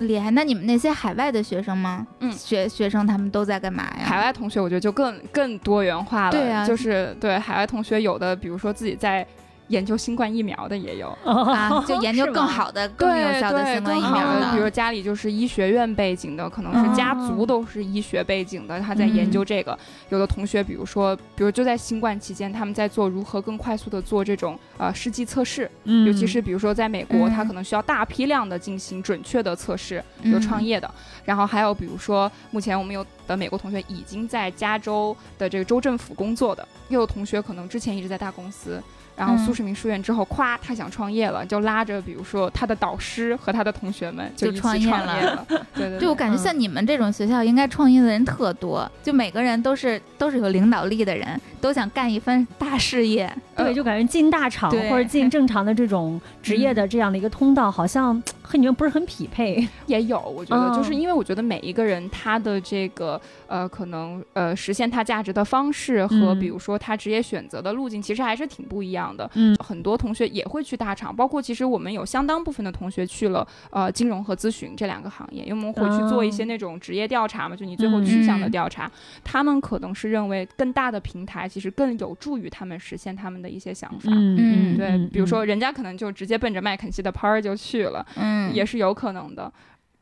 [0.00, 0.30] 厉害。
[0.30, 2.06] 那你们那些海外的学生吗？
[2.20, 4.04] 嗯学学生他们都在干嘛呀？
[4.04, 9.26] 海外同学我觉得就更更多元化了，对啊就是对海外同学有的，比如说自己在
[9.68, 14.68] 研究新冠疫苗的也有， 啊，就研究更好的、更有效的新冠疫苗的，比如。
[14.68, 19.76] 家里就是医学院背景的，可能是家族哦都是医学背景的，他在研究这个。
[20.10, 30.88] 有的同学，比如说，比如就在新冠期间，他们在做如何更快速的做这种呃试剂测试，嗯，尤其是比如说在美国，他可能需要大批量的进行准确的测试，有嗯创业的，
[31.24, 38.80] 然后还有比如说目前我们有的美国同学已经在加州的这个州政府工作的，也有同学可能之前一直在大公司。
[39.18, 45.46] 然后嗯苏世民书院之后，咵，他想创业了，就拉着比如说他的导师和他的同学们就一起创业了创业了。
[45.48, 53.28] 对 对对，对我感觉嗯像你们这种学校，应该创业的人特多，就每个人都是都是有领导力的人，都想干一番大事业。
[53.56, 59.68] 对，就感觉进大厂或者进 正常的这种职业的这样的一个通道，好像和你们不是很匹配。
[59.86, 61.00] 也有，我觉得就是嗯。
[61.00, 66.40] 因为我觉得每一个人他的这个呃，可能呃实现他价值的方式和嗯。
[66.40, 69.30] 比如说他职业选择的路径，其实还是挺不一样的。
[69.34, 69.54] 嗯。
[69.56, 76.46] 很多同学也会去大厂，包括其实我们有相当部分的同学去了呃金融和咨询这两个行业，因为我们会去做一些哦。
[76.46, 78.50] 那种职业调查嘛，就你最后去向的嗯。
[78.50, 78.90] 调查，
[79.22, 84.10] 他们可能是认为更大的平台其实更有助于他们实现他们的一些想法。
[84.12, 89.52] 嗯对，比如说人家可能就直接奔着麦肯锡的 par 就去了，嗯，也是有可能的。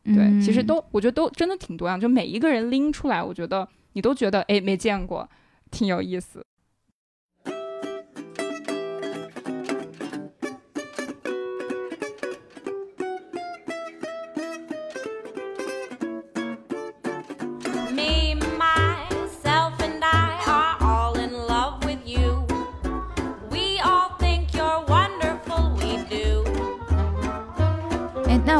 [0.05, 5.29] 对，嗯其实都我觉得都真的挺多样，就每一个人拎出来，我觉得你都觉得哎没见过，
[5.71, 6.45] 挺有意思。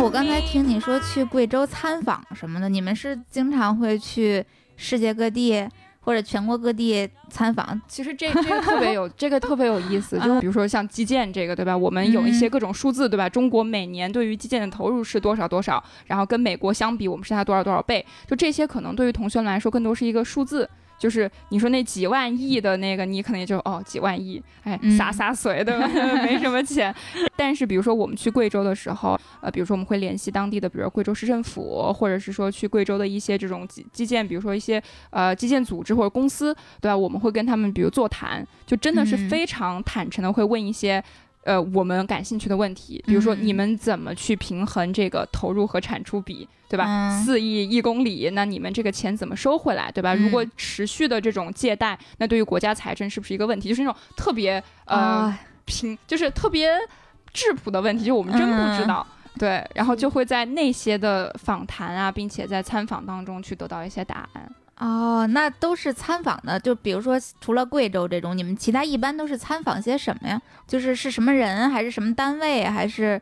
[0.07, 4.43] 我刚才听你说去贵州参访什么的，你们是经常会去
[4.77, 7.79] 世界各地或者全国各地参访？
[7.89, 11.77] 其实这这个特别有这个特别有意思，就比如说像基建这个，对吧？
[11.77, 13.29] 我们有一些各种数字，对吧？
[13.29, 20.71] 中国每年对于基建的投入是多少多少，然后跟美国相比，我们是它多少多少倍，就这些可能对于同学们来说更多是一个数字。
[20.99, 25.87] 就是你说那几万亿的那个，你可能也就哦几万亿，哎嗯洒洒水对吧？
[26.25, 26.95] 没什么钱。
[27.37, 36.97] 但是比如说我们去贵州的时候，呃，比如说我们会联系当地的，比如说贵州市政府，或者是说去贵州的一些这种基基建，比如说一些呃基建组织或者公司，对吧？
[36.97, 41.03] 我们会跟他们比如座谈，就真的是嗯非常坦诚的会问一些。
[41.47, 46.85] 呃，我们感兴趣的问题，比如说嗯你们怎么去平衡这个投入和产出比，对吧？
[46.89, 50.13] 嗯四亿一公里，那你们这个钱怎么收回来，对吧？
[50.15, 53.69] 嗯如果持续的这种借贷，那对于国家财政是不是一个问题？
[53.69, 56.71] 就是那种特别呃、啊平，就是特别
[57.33, 59.07] 质朴的问题，就我们真不知嗯道。
[59.39, 64.51] 对，然后就会在那些的访谈啊，并且在参访当中去得到一些答案。
[64.79, 70.41] 哦，那都是参访的，就比如说除了贵州这种，你们其他一般都是参访些什么呀？
[70.67, 73.21] 就是是什么人，还是什么单位，还是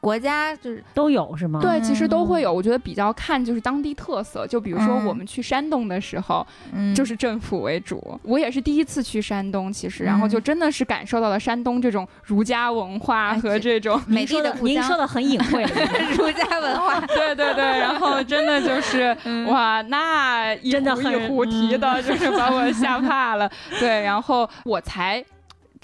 [0.00, 0.54] 国家？
[0.56, 1.60] 就是都有是吗？
[1.60, 2.52] 对，其实都会有。
[2.52, 8.18] 我觉得比较看就是当地特色，就比如说嗯我们去山东的时候，嗯，就是政府为主。
[8.22, 14.00] 我也是第一次去山东，其实，然后就嗯真的是感受到了山东这种儒家文化哎和这种。
[14.06, 15.62] 美丽的您说，的很隐晦。
[16.16, 17.00] 儒家文化。
[17.08, 23.50] 对对对，然后真的就是、 嗯哇，那一壶一真的很壶提的，就是把我吓怕了。
[23.78, 25.24] 对，然后我才。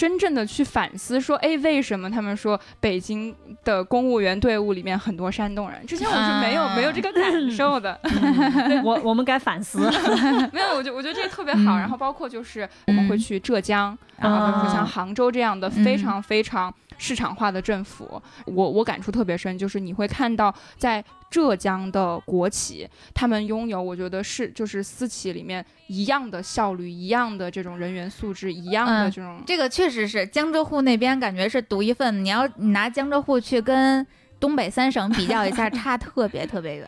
[0.01, 5.85] 真正的去反思说，哎，为什么他们说北京的公务员队伍里面很多山东人？
[5.85, 8.01] 之前我是没有、啊没有这个感受的。
[8.09, 9.79] 嗯我我们该反思。
[10.55, 11.77] 没有，我觉我觉得这个特别好。
[11.77, 29.43] 嗯然后包括就是我们会去浙江，然后比如说像啊杭州这样的嗯非常非常市场化的政府，我我感触特别深，就是你会看到在浙江的国企，他们拥有我觉得是就是私企里面一样的效率，一样的这种人员素质，一样的嗯这种。
[29.47, 34.07] 这个确实是江浙沪那边感觉是独一份，你要你拿江浙沪去跟
[34.39, 36.87] 东北三省比较一下， 差特别特别远。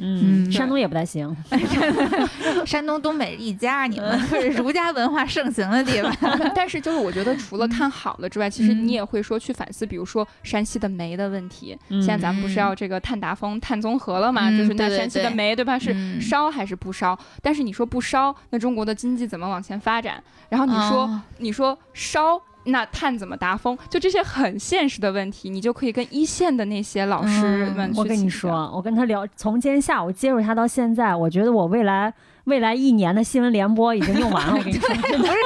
[0.00, 1.34] 嗯，嗯山东也不太行。
[2.66, 6.12] 山东、东北一家，你们可是 儒家文化盛行的地方。
[6.54, 11.76] 但是就是我觉得除了看好了之外，其实嗯你也会说去反思，比如说山西的煤的问题。
[11.88, 14.48] 嗯现在咱们不是要这个碳达峰、碳综合了嘛？
[14.50, 15.78] 嗯就是那山西的煤，对吧？
[15.78, 17.18] 是嗯烧还是不烧？
[17.42, 20.22] 但是你说不烧，那中国的经济怎么往前发展？
[20.48, 22.40] 然后你说、哦你说烧。
[22.64, 23.76] 那碳怎么达峰？
[23.88, 32.12] 就这些很现实的问题，你就可以跟一线的那些老师嗯们去、我跟你说，，我跟他聊，从今天下午接触他到现在，我觉得我未来
[32.44, 34.54] 未来一年的新闻联播已经用完了。
[34.56, 35.38] 我跟你说， 不是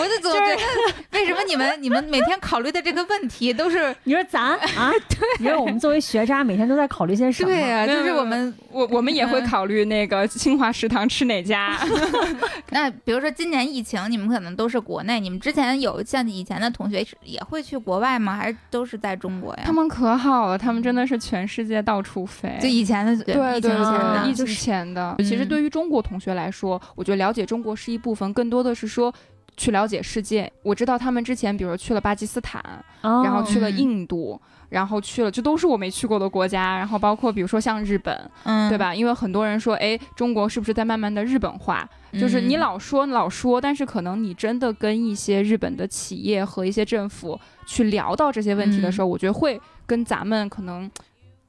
[0.00, 0.58] 我就总觉得，
[1.18, 7.48] 为什么你们你们每天考虑的这个问题都是你说咱啊，对 你说我们作为学渣，每天都在考虑些什么？
[7.48, 11.76] 对呀，就是我们我我们也会考虑那个清华食堂吃哪家。
[12.70, 18.36] 那比如说今年疫情，你们可能都是国内，你们之前有像以前的同学是也会去国外吗？
[18.36, 19.62] 还是都是在中国呀？
[19.64, 22.56] 他们可好了，他们真的是全世界到处飞。
[22.60, 25.14] 就以前的对疫情对前的对，疫情前的。
[25.18, 29.12] 其实嗯对于中国同学来说，我觉得了解中国是一部分，更多的是说。
[29.58, 30.52] 去了解世界。
[30.62, 32.62] 我知道他们之前，比如去了巴基斯坦，
[33.00, 36.76] 哦然后去了嗯印度，然后去了，这都是我没去过的国家。
[36.76, 38.76] 然后包括比如说像日本，嗯，对？
[38.76, 38.94] 吧？
[38.94, 41.88] 因为很多人说，哎，中国是不是在慢慢的日本化？
[42.20, 50.90] 就是你嗯老说老说，但是可能你真的跟一些日本的企业和一些政府去聊到这些问题的时候，我觉得会跟咱们可能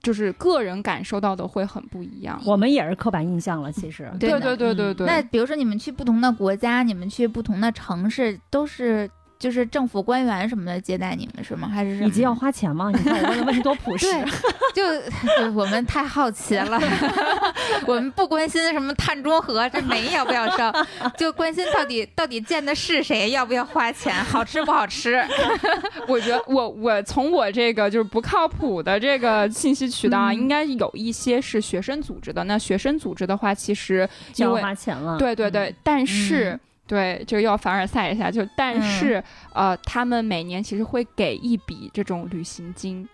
[0.02, 2.41] 就是个人感受到的会很不一样。
[2.45, 4.10] 我们也是刻板印象了，其实。
[4.20, 9.10] 对对对对对对，那比如说你们去不同的国家，你们去不同的城市，都是
[9.40, 11.68] 就是政府官员什么的接待你们是吗？
[11.68, 12.92] 还是以及要花钱吗？
[12.94, 14.08] 你看我问的问题多朴实。
[14.12, 14.32] 对，
[14.74, 16.80] 就就我们太好奇了，
[17.86, 20.72] 我们不关心什么碳中和，这煤要不要烧，
[21.18, 25.24] 就关心到底到底见的是谁，要不要花钱，好吃不好吃。
[26.08, 32.44] 我觉得我我从我这个就是不靠谱的这个信息渠道应该有一些是学生组织的。
[32.44, 35.18] 那学生组织的话，其实就要因为花钱了。
[35.18, 36.52] 对对对，但是。
[36.52, 39.22] 嗯对，这个要凡尔赛一下，就但是、
[39.54, 43.08] 呃，他们每年其实会给一笔这种旅行金，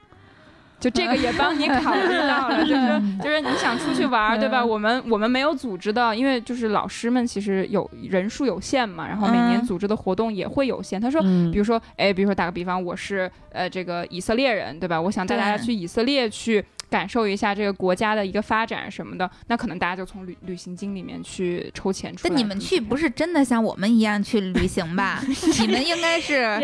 [0.80, 4.60] 就这个也帮你考虑到了，就是就是你想出去玩儿，对吧？
[4.62, 11.00] 嗯我们我们没有组织的，因为就是老师们其实有人数有限嘛，然后每年嗯组织的活动也会有限。
[11.02, 15.00] 他说，嗯比如说，哎，比如说打个比方，我是呃这个以色列人，对吧？
[15.02, 16.64] 我想带大家去以色列去
[16.94, 22.30] 感受一下这个国家的一个发展什么的，那可能大家就从旅旅行经里面去抽钱出来。
[22.30, 25.20] 但你们去不是真的像我们一样去旅行吧？
[25.60, 26.60] 你们应该是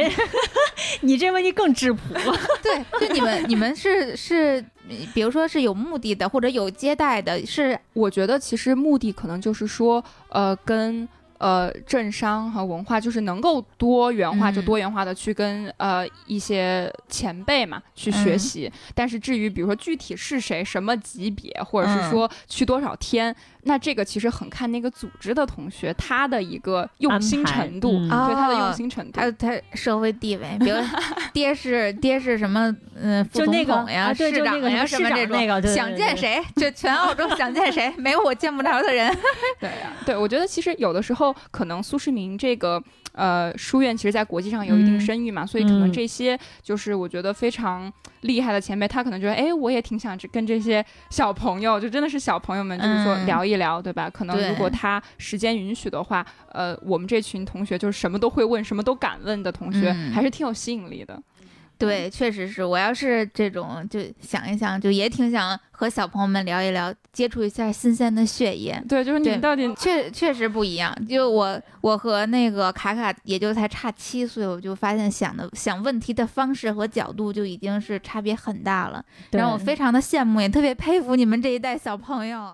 [1.01, 1.99] 你这问题更质朴。
[2.61, 4.63] 对，就你们你们是是，
[5.15, 11.09] 比如说是有目的的，或者有接待的，是我觉得其实目的可能就是说，呃，跟
[11.39, 14.53] 呃政商和文化就是能够多元化，嗯。
[14.53, 18.39] 就多元化的去跟呃一些前辈嘛去学嗯。
[18.39, 18.71] 习。
[18.93, 21.91] 但是至于比如说具体是谁、什么级别，或者嗯。
[22.03, 29.25] 是说去多少天，那这个其实很看那个组织的同学他的一个用心程度，嗯对他的哦用心程度还。
[29.25, 30.77] 有他社会地位，比如
[31.33, 39.15] 爹是爹是什么，嗯，副总就那个统呀、市长呀那个什么这种，那个对对想见谁就全澳洲想见谁，没有我见不着的人。
[39.59, 42.81] 对呀，对，我觉得其实有的时候可能苏世民这个
[43.13, 44.99] 呃书院，其实在国际上有一定嗯。
[44.99, 45.91] 声誉嘛，所以可能嗯。
[45.91, 47.91] 这些就是我觉得非常
[48.21, 53.25] 厉害的前辈，他可能觉得，哎，我也挺想跟这些小朋友，就真的是小朋友们，就是说嗯。
[53.25, 54.09] 聊一聊，对吧？
[54.09, 60.11] 可能如果他时间允许的话，呃，我们这群同学就是什么都会问，什么都敢问的同学，嗯。
[60.11, 61.21] 还是挺有吸引力的。
[61.79, 68.83] 对，确实是我要是这种，就想一想，就也挺想和小朋友们聊一聊，接触一下新鲜的血液。
[68.87, 82.53] 对，就是你们到底确确实不一样，就我我和那个卡卡也就才差七岁，我就发现想的想问题的方式和角度就已经是差别很大了，让我非常的羡慕，也特别佩服你们这一代小朋友。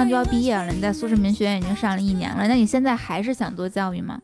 [0.00, 4.18] 上就要毕业了，你在苏世民学院已经上了一年了，那你现在还是想做教育吗？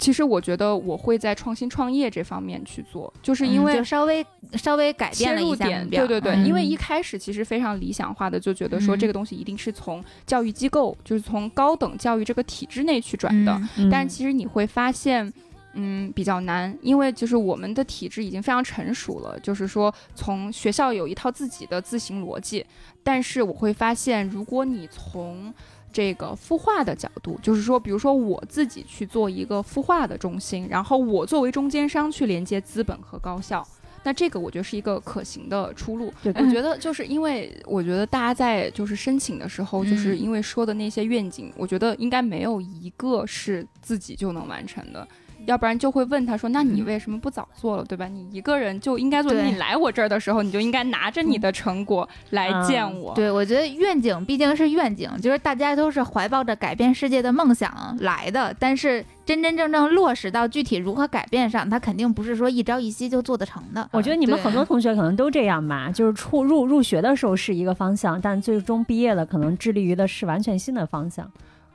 [0.00, 13.60] 其实我觉得我会在创新创业这方面去做，就是因嗯为就稍微稍微改变了一下点，目标，对对对，嗯因为一开始其实非常理想化的，就觉得说嗯这个东西一定是从教育机构，就是从高等教育这个体制内去转的。
[13.90, 15.30] 但其实你会发现，
[15.74, 22.64] 嗯，比较难，因为就是我们的体制已经非常成熟了，就是说从学校有一套自己的自行逻辑，
[23.02, 25.52] 但是我会发现，如果你从
[25.92, 33.66] 这个孵化的角度，就是说，比如说我自己去做一个孵化的中心，然后我作为中间商去连接资本和高校，
[34.02, 36.12] 那这个我觉得是一个可行的出路。
[36.22, 45.06] 对我觉 得就是因为我觉得大家在就是申请的时候，就是嗯因为说的那些愿景，我觉得应该没有一个是自己就能完成的。
[45.46, 48.06] 要不然就会问他说：“那你嗯为什么不早做了，对吧？
[48.06, 49.32] 你一个人就应该做。
[49.32, 53.14] 你来我这儿的时候，你就应该拿着你的成果来见嗯我。
[53.14, 63.88] 对，我觉得愿景毕竟是愿景，就是大家都是怀抱着改变世界的梦想来的，但是真真正正落实到具体如何改变上，它肯定不是说一朝一夕就做得成的。
[63.92, 71.30] 我觉得你们很多同学可能都这样吧，就是初入入学的时候是一个方向，但最终毕业了，可能致力于的是完全新的方向。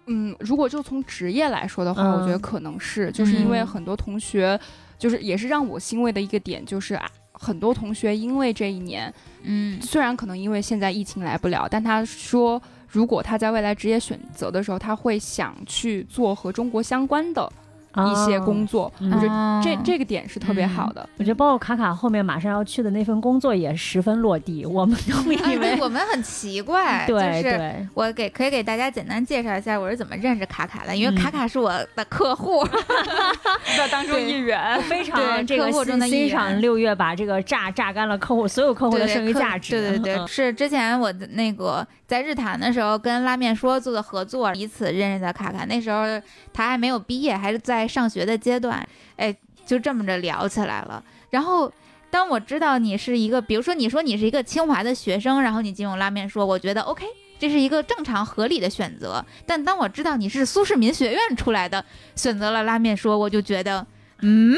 [0.07, 3.67] 嗯，如果就从职业来说的话，嗯我觉得可能是，就是因为嗯。
[3.67, 4.59] 很多同学，
[4.97, 9.81] 就是也是让我欣慰的一个点，就是啊，很多同学因为这一年，嗯。
[9.81, 17.51] 虽然可能因为现在疫情来不了，但他说，如果他在未来职业选择的时候，他会想去做和中国相关的
[18.05, 21.07] 一些工作，嗯我觉得哦这这个点是特别好的。
[21.17, 31.17] 我觉得包括卡卡后面马上要去的那份工作也十分落地，我们都以啊 对为我们很奇怪，对 就是对，我给可以给大家简单介绍一下我是怎么认识卡卡的，因为嗯。
[31.17, 32.63] 卡卡是我的客户，
[33.77, 45.65] 的当中一员，非常对这个客户中的欣欣一员赏六月把这个榨榨干了客户所有客户的剩余价值，对对对，嗯是之前我的那个在日坛的时候跟拉面说做的合作，以此认识的卡卡。
[45.65, 46.05] 那时候
[46.53, 49.35] 他还没有毕业，还是在上学的阶段，哎，
[49.65, 51.03] 就这么着聊起来了。
[51.29, 51.71] 然后
[52.09, 57.05] 当我知道你是一个，比如说你说你是一个清华的学生，然后你进入拉面说，我觉得 OK。
[57.39, 61.85] 这是一个正常合理的选择，但当我知道你是苏世民学院出来的，
[62.15, 63.85] 选择了拉面说，我就觉得，
[64.23, 64.57] 嗯，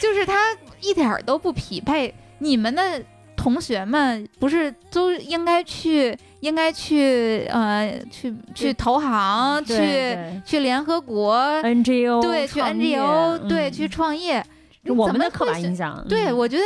[0.00, 2.14] 就是他一点儿都不匹配。
[2.38, 3.04] 你们的
[3.36, 14.44] 同学们不是都应该去，应该去，呃，去去投行，去去联合国，NGO 对，去 NGO，对，嗯去创业。
[14.86, 16.62] 我怎么们的刻板印象，对，嗯我觉得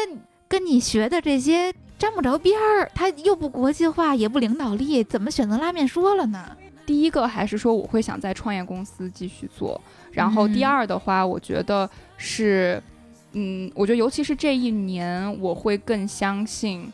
[0.47, 6.57] 跟你学的这些沾不着边儿，他又不国际化，也不领导力，怎么选择拉面说了呢？
[6.87, 9.81] 第一个还是说我会想在创业公司继续做，
[10.13, 12.81] 然后第嗯二的话，我觉得是，
[13.33, 16.93] 嗯，我觉得尤其是这一年，我会更相信。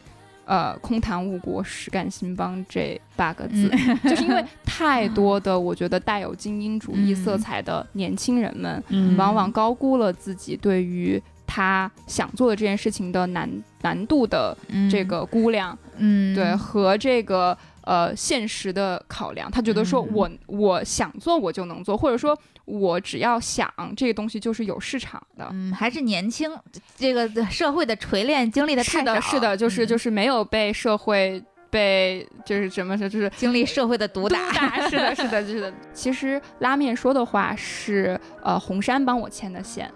[0.51, 3.71] 呃，空谈误国，实干兴邦这八个字，
[4.03, 9.17] 就是因为太多的我觉得带有精英主义色嗯彩的年轻人们，嗯。
[9.17, 13.49] 往往高估了自己对于他想做的这件事情的难
[13.83, 14.57] 难度的
[14.91, 20.13] 这个估量，嗯，对和这个呃现实的考量，他觉得说嗯。
[20.13, 22.37] 我、我想做我就能做，或者说
[22.71, 25.49] 我只要想这个东西就是有市场的。
[25.53, 26.51] 嗯，还是年轻，
[26.97, 34.29] 这个社会的锤炼经历的太是的，少是的，就是嗯就是没有被社会被就是怎么说就是经历社会的毒。
[34.29, 35.73] 打，是的，是的，是的。
[35.93, 39.91] 其实拉面说的话是呃红杉帮我牵的线，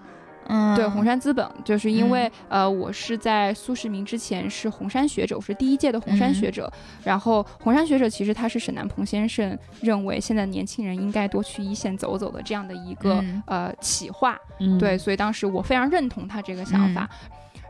[0.49, 6.70] 嗯，对，红杉资本，就是因为、呃，我是在苏世民之前是红杉学者，我是第一届的红杉嗯学者。
[7.03, 14.36] 然后红杉学者其实他是沈南鹏先生认为现在年轻人应该多去一线走走的这样的一个、嗯呃企划。
[14.61, 17.09] 嗯对，所以当时我非常认同他这个想法。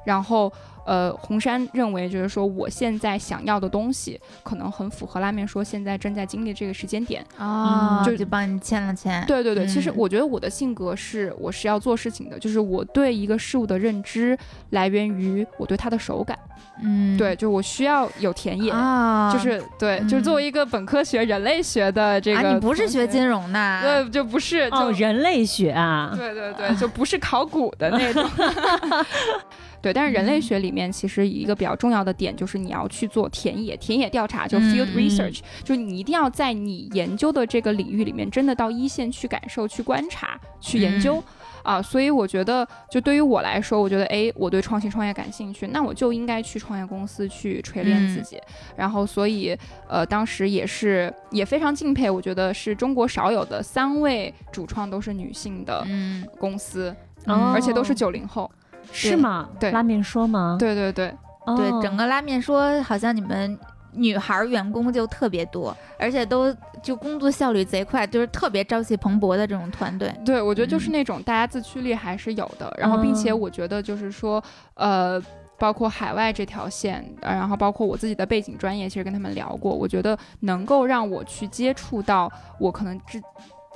[0.05, 0.53] 然后，
[0.85, 7.25] 呃，红山认为就是说，我现在想要的东西可能很符合拉面说现在正在经历这个时间点。
[7.39, 9.25] 哦，嗯就就帮你牵了牵。
[9.27, 14.37] 对对对，其实嗯我觉得我的性格是我是要做事情的，就是我对一个事物的认知
[14.71, 16.39] 来源于我对它的手感。
[16.83, 18.73] 嗯，对，就我需要有田野。
[18.73, 28.29] 啊，就是对，就是作为一个本科学人类学的这个、啊，你不是学金，融的，对，就不是就、哦，人类学啊，对对对，就不是考古的那种。
[29.85, 41.23] 对，但是人类学里面其实一个比较重要的点就是你要去做田野田野调查，就 field 嗯 research，、就你一定要在你研究的这个领域里面真的到一线去感受、去观察、去研究。
[41.63, 48.39] 啊，所以我觉得，就对于我来说，我觉得，哎，我对创新创业感兴趣，那我就应该去创业公司去锤炼自己。
[48.77, 49.57] 然后，所以，
[49.89, 58.51] 呃，当时也是也非常敬佩，我觉得是中国少有的三位主创都是女性的嗯，公司，哦而且都是九零后。
[58.93, 59.49] 是吗？
[59.59, 60.57] 对拉面说吗？
[60.59, 61.15] 对对对，
[61.47, 63.59] 哦，对，整个拉面说好像你们
[63.93, 70.13] 女孩儿员工就特别多，而且都就工作效率贼快，就是特别朝气蓬勃的这种团队。
[70.25, 74.43] 对，我觉得嗯就是那种大家自驱力还是有的，然后并且哦我觉得就是说，
[74.75, 75.23] 呃。
[75.57, 83.23] 包括海外这条线，呃然后包括我自己的背景专业，其实跟他们聊过，我觉得能够让我去接触到我可能之，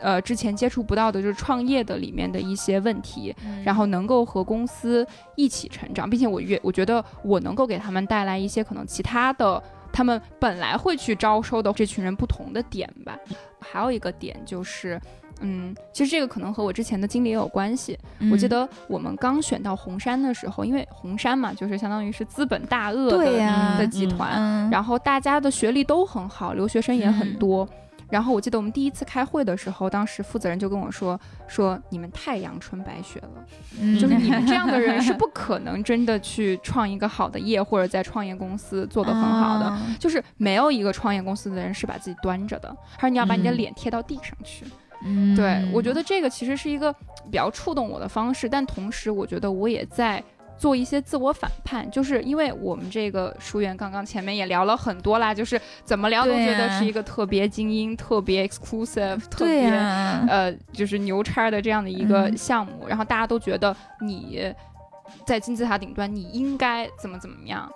[0.01, 3.34] 呃之前接触不到的，就是创业的里面的一些问题，
[3.64, 13.18] 然后能够和公司一起成长，并且我越我觉得我能够给他们带来一些可能其他的他们本来会去招收的这群人不同的点吧。
[13.61, 15.01] 还有一个点就是。
[15.40, 17.96] 嗯，其实这个可能和我之前的经历也有关系。
[18.18, 23.09] 嗯我记得我们刚选到红杉的时候，因为红杉嘛，就是相当于是资本大鳄
[23.78, 27.64] 的集团，嗯，然后大家的学历都很好，留学生也很多。
[28.11, 33.44] 然后我记得我们第一次开会的时候，当时负责人就跟我说：“说你们太阳春白雪了，
[33.80, 39.66] 嗯就是你们这样的人是 不可能真的去创一个好的业，或者在创业公司做得很好的。
[39.66, 44.64] 啊就是没有一个创业公司的人是把自己端着的，还是你要把你的嗯脸贴到地上去。
[45.04, 46.92] 嗯，对我觉得这个其实是一个
[47.30, 50.22] 比较触动我的方式，但同时我觉得我也在。
[50.59, 64.52] 做一些自我反叛，就是因为我们这个书院刚刚前面也聊了很多啦，就是怎么聊都觉得是一个特别精英、特别 exclusive、特别、呀，呃，就是牛叉的这样的一个嗯项目，然后大家都觉得你
[65.24, 67.70] 在金字塔顶端，你应该怎么怎么样。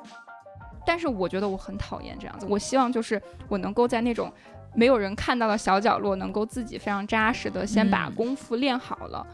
[0.84, 4.32] 但是我觉得我很讨厌这样子，我希望就是我能够在那种
[4.74, 9.24] 没有人看到的小角落，能够自己非常扎实的先把嗯功夫练好了。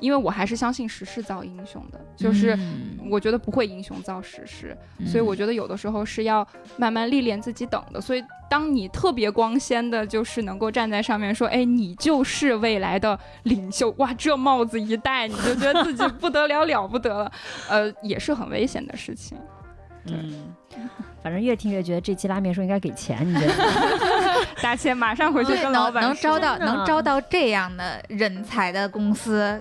[0.00, 4.76] 因为我还是相信时势造英雄的，就是嗯我觉得不会英雄造时势，
[5.06, 8.00] 所以嗯我觉得有的时候是要慢慢历练自己等的。
[8.00, 17.32] 所以当你特别光鲜的，就是能够站在上面说，哎，你就是未来的领袖，哇，这帽子一戴，你就觉得自己不得了了不得了，
[17.68, 19.36] 呃，也是很危险的事情。
[20.08, 20.54] 嗯，
[21.20, 24.46] 反正越听越觉得这期拉面说应该给钱，你觉得吗？
[24.62, 29.60] 大千马上回去跟老板说能能招到能招到这样的人才的公司，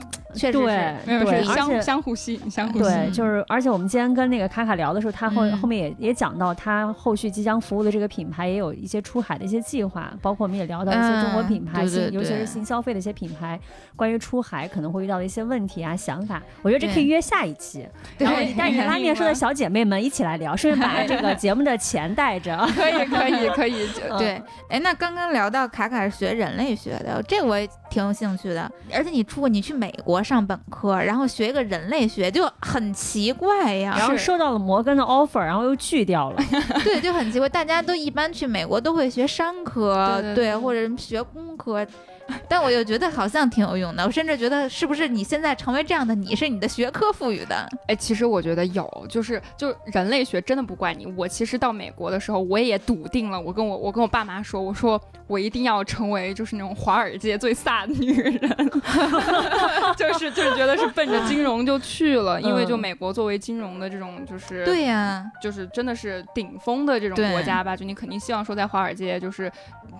[0.00, 0.23] Mm-hmm.
[0.34, 13.58] 确实对是没有对，是相而且相互吸引，相互吸对，就是，而且我们今天跟那个卡卡聊的时候，他后、嗯后面也也讲到，他后续即将服务的这个品牌也有一些出海的一些计划，包括我们也聊到一些中国嗯品牌，对对对尤其是新消费的一些品牌，
[13.96, 17.86] 关于出海可能会遇到的一些问题啊、想法，我觉得这可以约下一期，
[18.18, 22.54] 对然后带着拉面说的小姐妹们一起来聊，顺便把这个节目的钱带着。
[22.74, 28.70] 可以，可以，可以， 对，哎，那刚刚聊到卡卡是学人类学的，这个我也挺有兴趣的。
[28.92, 33.94] 而且你出国，你去美国上本科，然后学一个人类学，就很奇怪呀。
[33.98, 36.42] 然后是收到了摩根的 offer，然后又拒掉了。
[36.82, 37.48] 对，就很奇怪。
[37.48, 41.86] 大家都一般去美国都会学商科，对对对或者学工科，
[42.48, 44.04] 但我又觉得好像挺有用的。
[44.04, 47.68] 我甚至觉得，是不是你现在成为这样的你，是你的学科赋予的？
[47.88, 51.06] 哎，其实我觉得有，就是就人类学真的不怪你。
[51.16, 58.38] 我其实到美国的时候，我也笃定了，我跟我我跟我爸妈说，我说我一定要成为就是那种华尔街最飒的女人，
[59.96, 69.50] 就是就是觉得是奔着金融就去了，因为就嗯美国作为金融的这种就是对呀、就是真的是顶峰的这种国家吧，就你肯定希望说在华尔街就是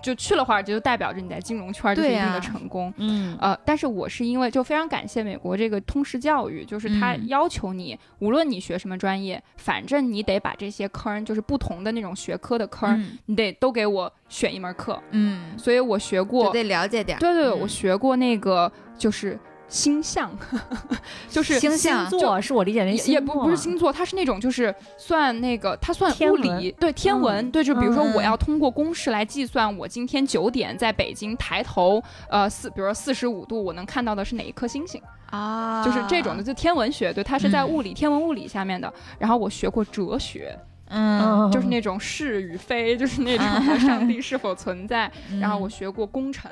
[0.03, 2.93] 就去了华尔街，就代表着你在金融圈就是一对呀定的成功。
[2.97, 15.01] 嗯呃，但是我是因为就非常感谢美国这个通识教育，就是它嗯要求你，无论你学什么专业，反正你得把这些坑，就是不同的那种学科的坑，嗯你得都给我选一门课。
[15.11, 17.19] 嗯，所以我学就过，得了解点。
[17.19, 19.39] 对对对，嗯我学过那个就是
[19.75, 20.31] 星象，
[21.29, 32.01] 就是星象星座是我理解的也也不不是星座，它是那种就是算那个，它算物理，对天文，嗯对，就比如说嗯我要通过公式来计算我今天九点在北京抬头，
[32.31, 38.93] 呃四，比如说四十五度，我能看到的是哪一颗星星，啊，就是这种的，就天文学，对，它是在嗯物理、天文物理下面的。
[39.19, 40.57] 然后我学过哲学，
[40.89, 45.11] 嗯，就是那种是与非，就是那种上帝 是否存在。
[45.33, 46.49] 嗯然后我学过工程，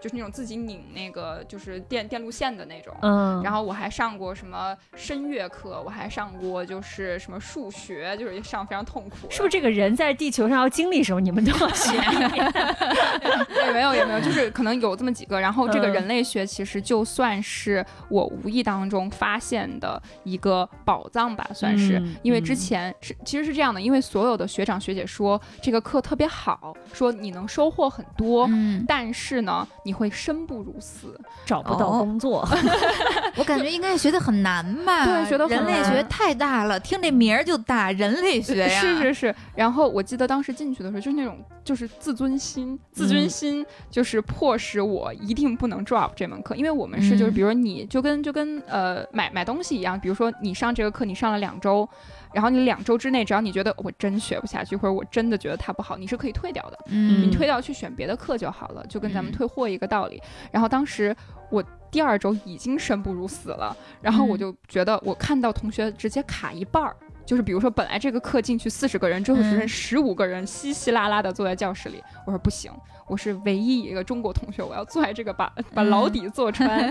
[0.00, 2.94] 就是那种自己拧那个就是电电路线的那种。
[3.02, 9.28] 嗯，然后我还上过什么声乐课，我还上过就是什么数学，就是上非常痛苦。
[9.30, 11.92] 是不是这个人在地球上要经历什么，你们都要学？
[13.66, 15.38] 也没有也没有，就是可能有这么几个。
[15.40, 21.98] 然后这个嗯人类学其实就算是我无意当中发现的一个宝藏吧，算是。
[21.98, 28.46] 嗯因为之嗯前是其实是这样的，因为所有的学长学姐说这个课特别好，说你能收获很多。
[28.50, 31.18] 嗯，但是呢，你会生不如死。
[31.44, 32.46] 找不到哦工作
[33.36, 35.04] 我感觉应该学的很难吧？
[35.06, 39.34] 对学的很人类学太大了，听这名儿就大，人类学呀，是是是。
[39.54, 51.88] 然后我记得当时进去的时候，就是那种就是自尊心，自尊嗯心就是迫使我一定不能 drop 这门课，因为我们是就是嗯比如说你就跟就跟呃买买东西一样，比如说你上这个课你上了两周。
[52.32, 56.78] 然后你两周之内，只要你觉得我真学不下去，或者我真的觉得它不好，你是可以退掉的。
[56.86, 60.22] 嗯，你退掉去选别的课就好了，就跟咱们嗯退货一个道理。
[60.50, 61.14] 然后当时
[61.50, 66.96] 我第二周已经生不如死了，然后我嗯就觉得我看到同学直接卡一半儿。
[67.26, 72.02] 就是比如说，本来这个课进去四十个人，最后只剩嗯十五个人稀稀拉拉的坐在教室里。
[72.26, 72.72] 我说不行，
[73.06, 76.90] 我是唯一一个中国同学，我要坐在这个把把牢嗯底坐穿。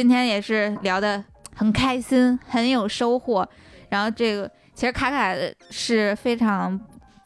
[0.00, 1.22] 今天也是聊的
[1.54, 3.46] 很开心，很有收获。
[3.90, 5.34] 然后这个其实卡卡
[5.68, 6.80] 是非常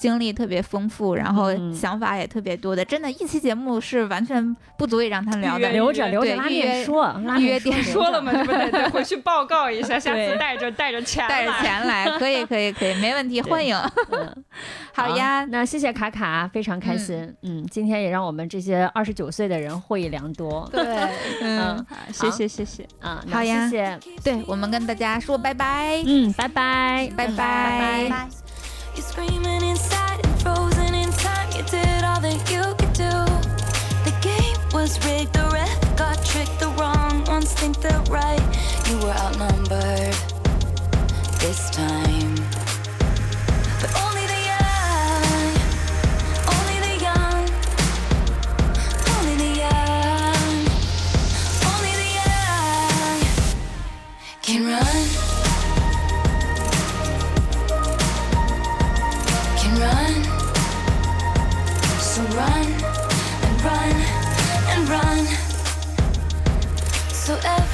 [0.04, 2.84] 经历特别丰富，然后嗯想法也特别多的。
[2.84, 5.70] 真的，一期节目是完全不足以让他聊的。
[5.70, 13.74] 留着留着拉约面说，拉约点说了嘛，对不得得回去报告一下， 下次带着带着钱带着来钱来，可以可以可以，没问题，欢迎。
[14.12, 14.44] 嗯
[14.92, 17.34] 好呀，那谢谢卡卡，非常开心。
[17.42, 20.68] 嗯，今天也让我们这些二十九岁的人获益良多。
[20.70, 20.84] 对，
[21.40, 22.86] 嗯，啊谢谢谢谢。
[23.00, 27.34] 啊，好呀谢谢，对，我们跟大家说拜拜，嗯，拜拜，拜拜。
[27.36, 28.53] 拜拜。
[28.94, 31.50] You're screaming inside and frozen in time.
[31.56, 33.10] You did all that you could do.
[34.04, 36.60] The game was rigged, the ref got tricked.
[36.60, 38.42] The wrong ones think they're right.
[38.88, 40.14] You were outnumbered
[41.40, 42.34] this time.
[43.80, 45.52] But only the young,
[46.54, 47.42] only the young,
[49.16, 50.54] only the young,
[51.72, 53.18] only the young
[54.42, 55.03] can run.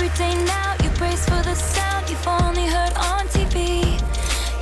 [0.03, 4.01] Every day now you brace for the sound you've only heard on TV.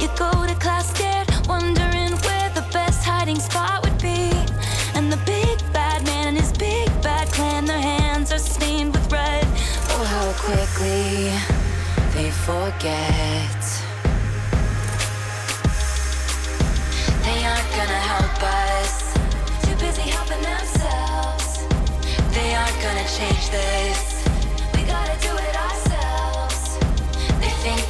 [0.01, 4.33] You go to class scared, wondering where the best hiding spot would be.
[4.97, 9.13] And the big bad man and his big bad clan, their hands are stained with
[9.13, 9.47] red.
[9.95, 11.31] Oh, how quickly
[12.15, 13.63] they forget.
[17.27, 19.15] They aren't gonna help us.
[19.63, 21.63] Too busy helping themselves.
[22.35, 24.18] They aren't gonna change this.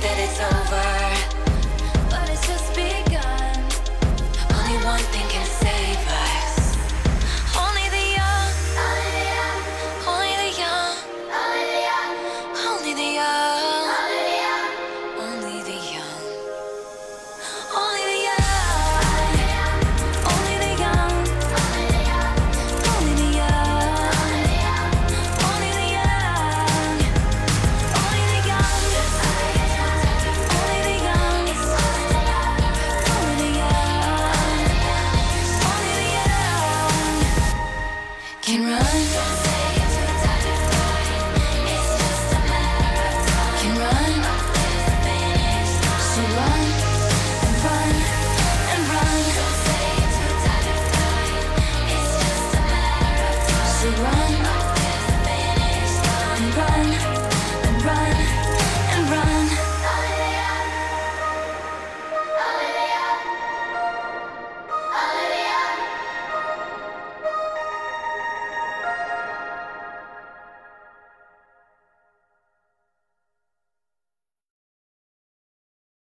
[0.01, 1.07] that it's over.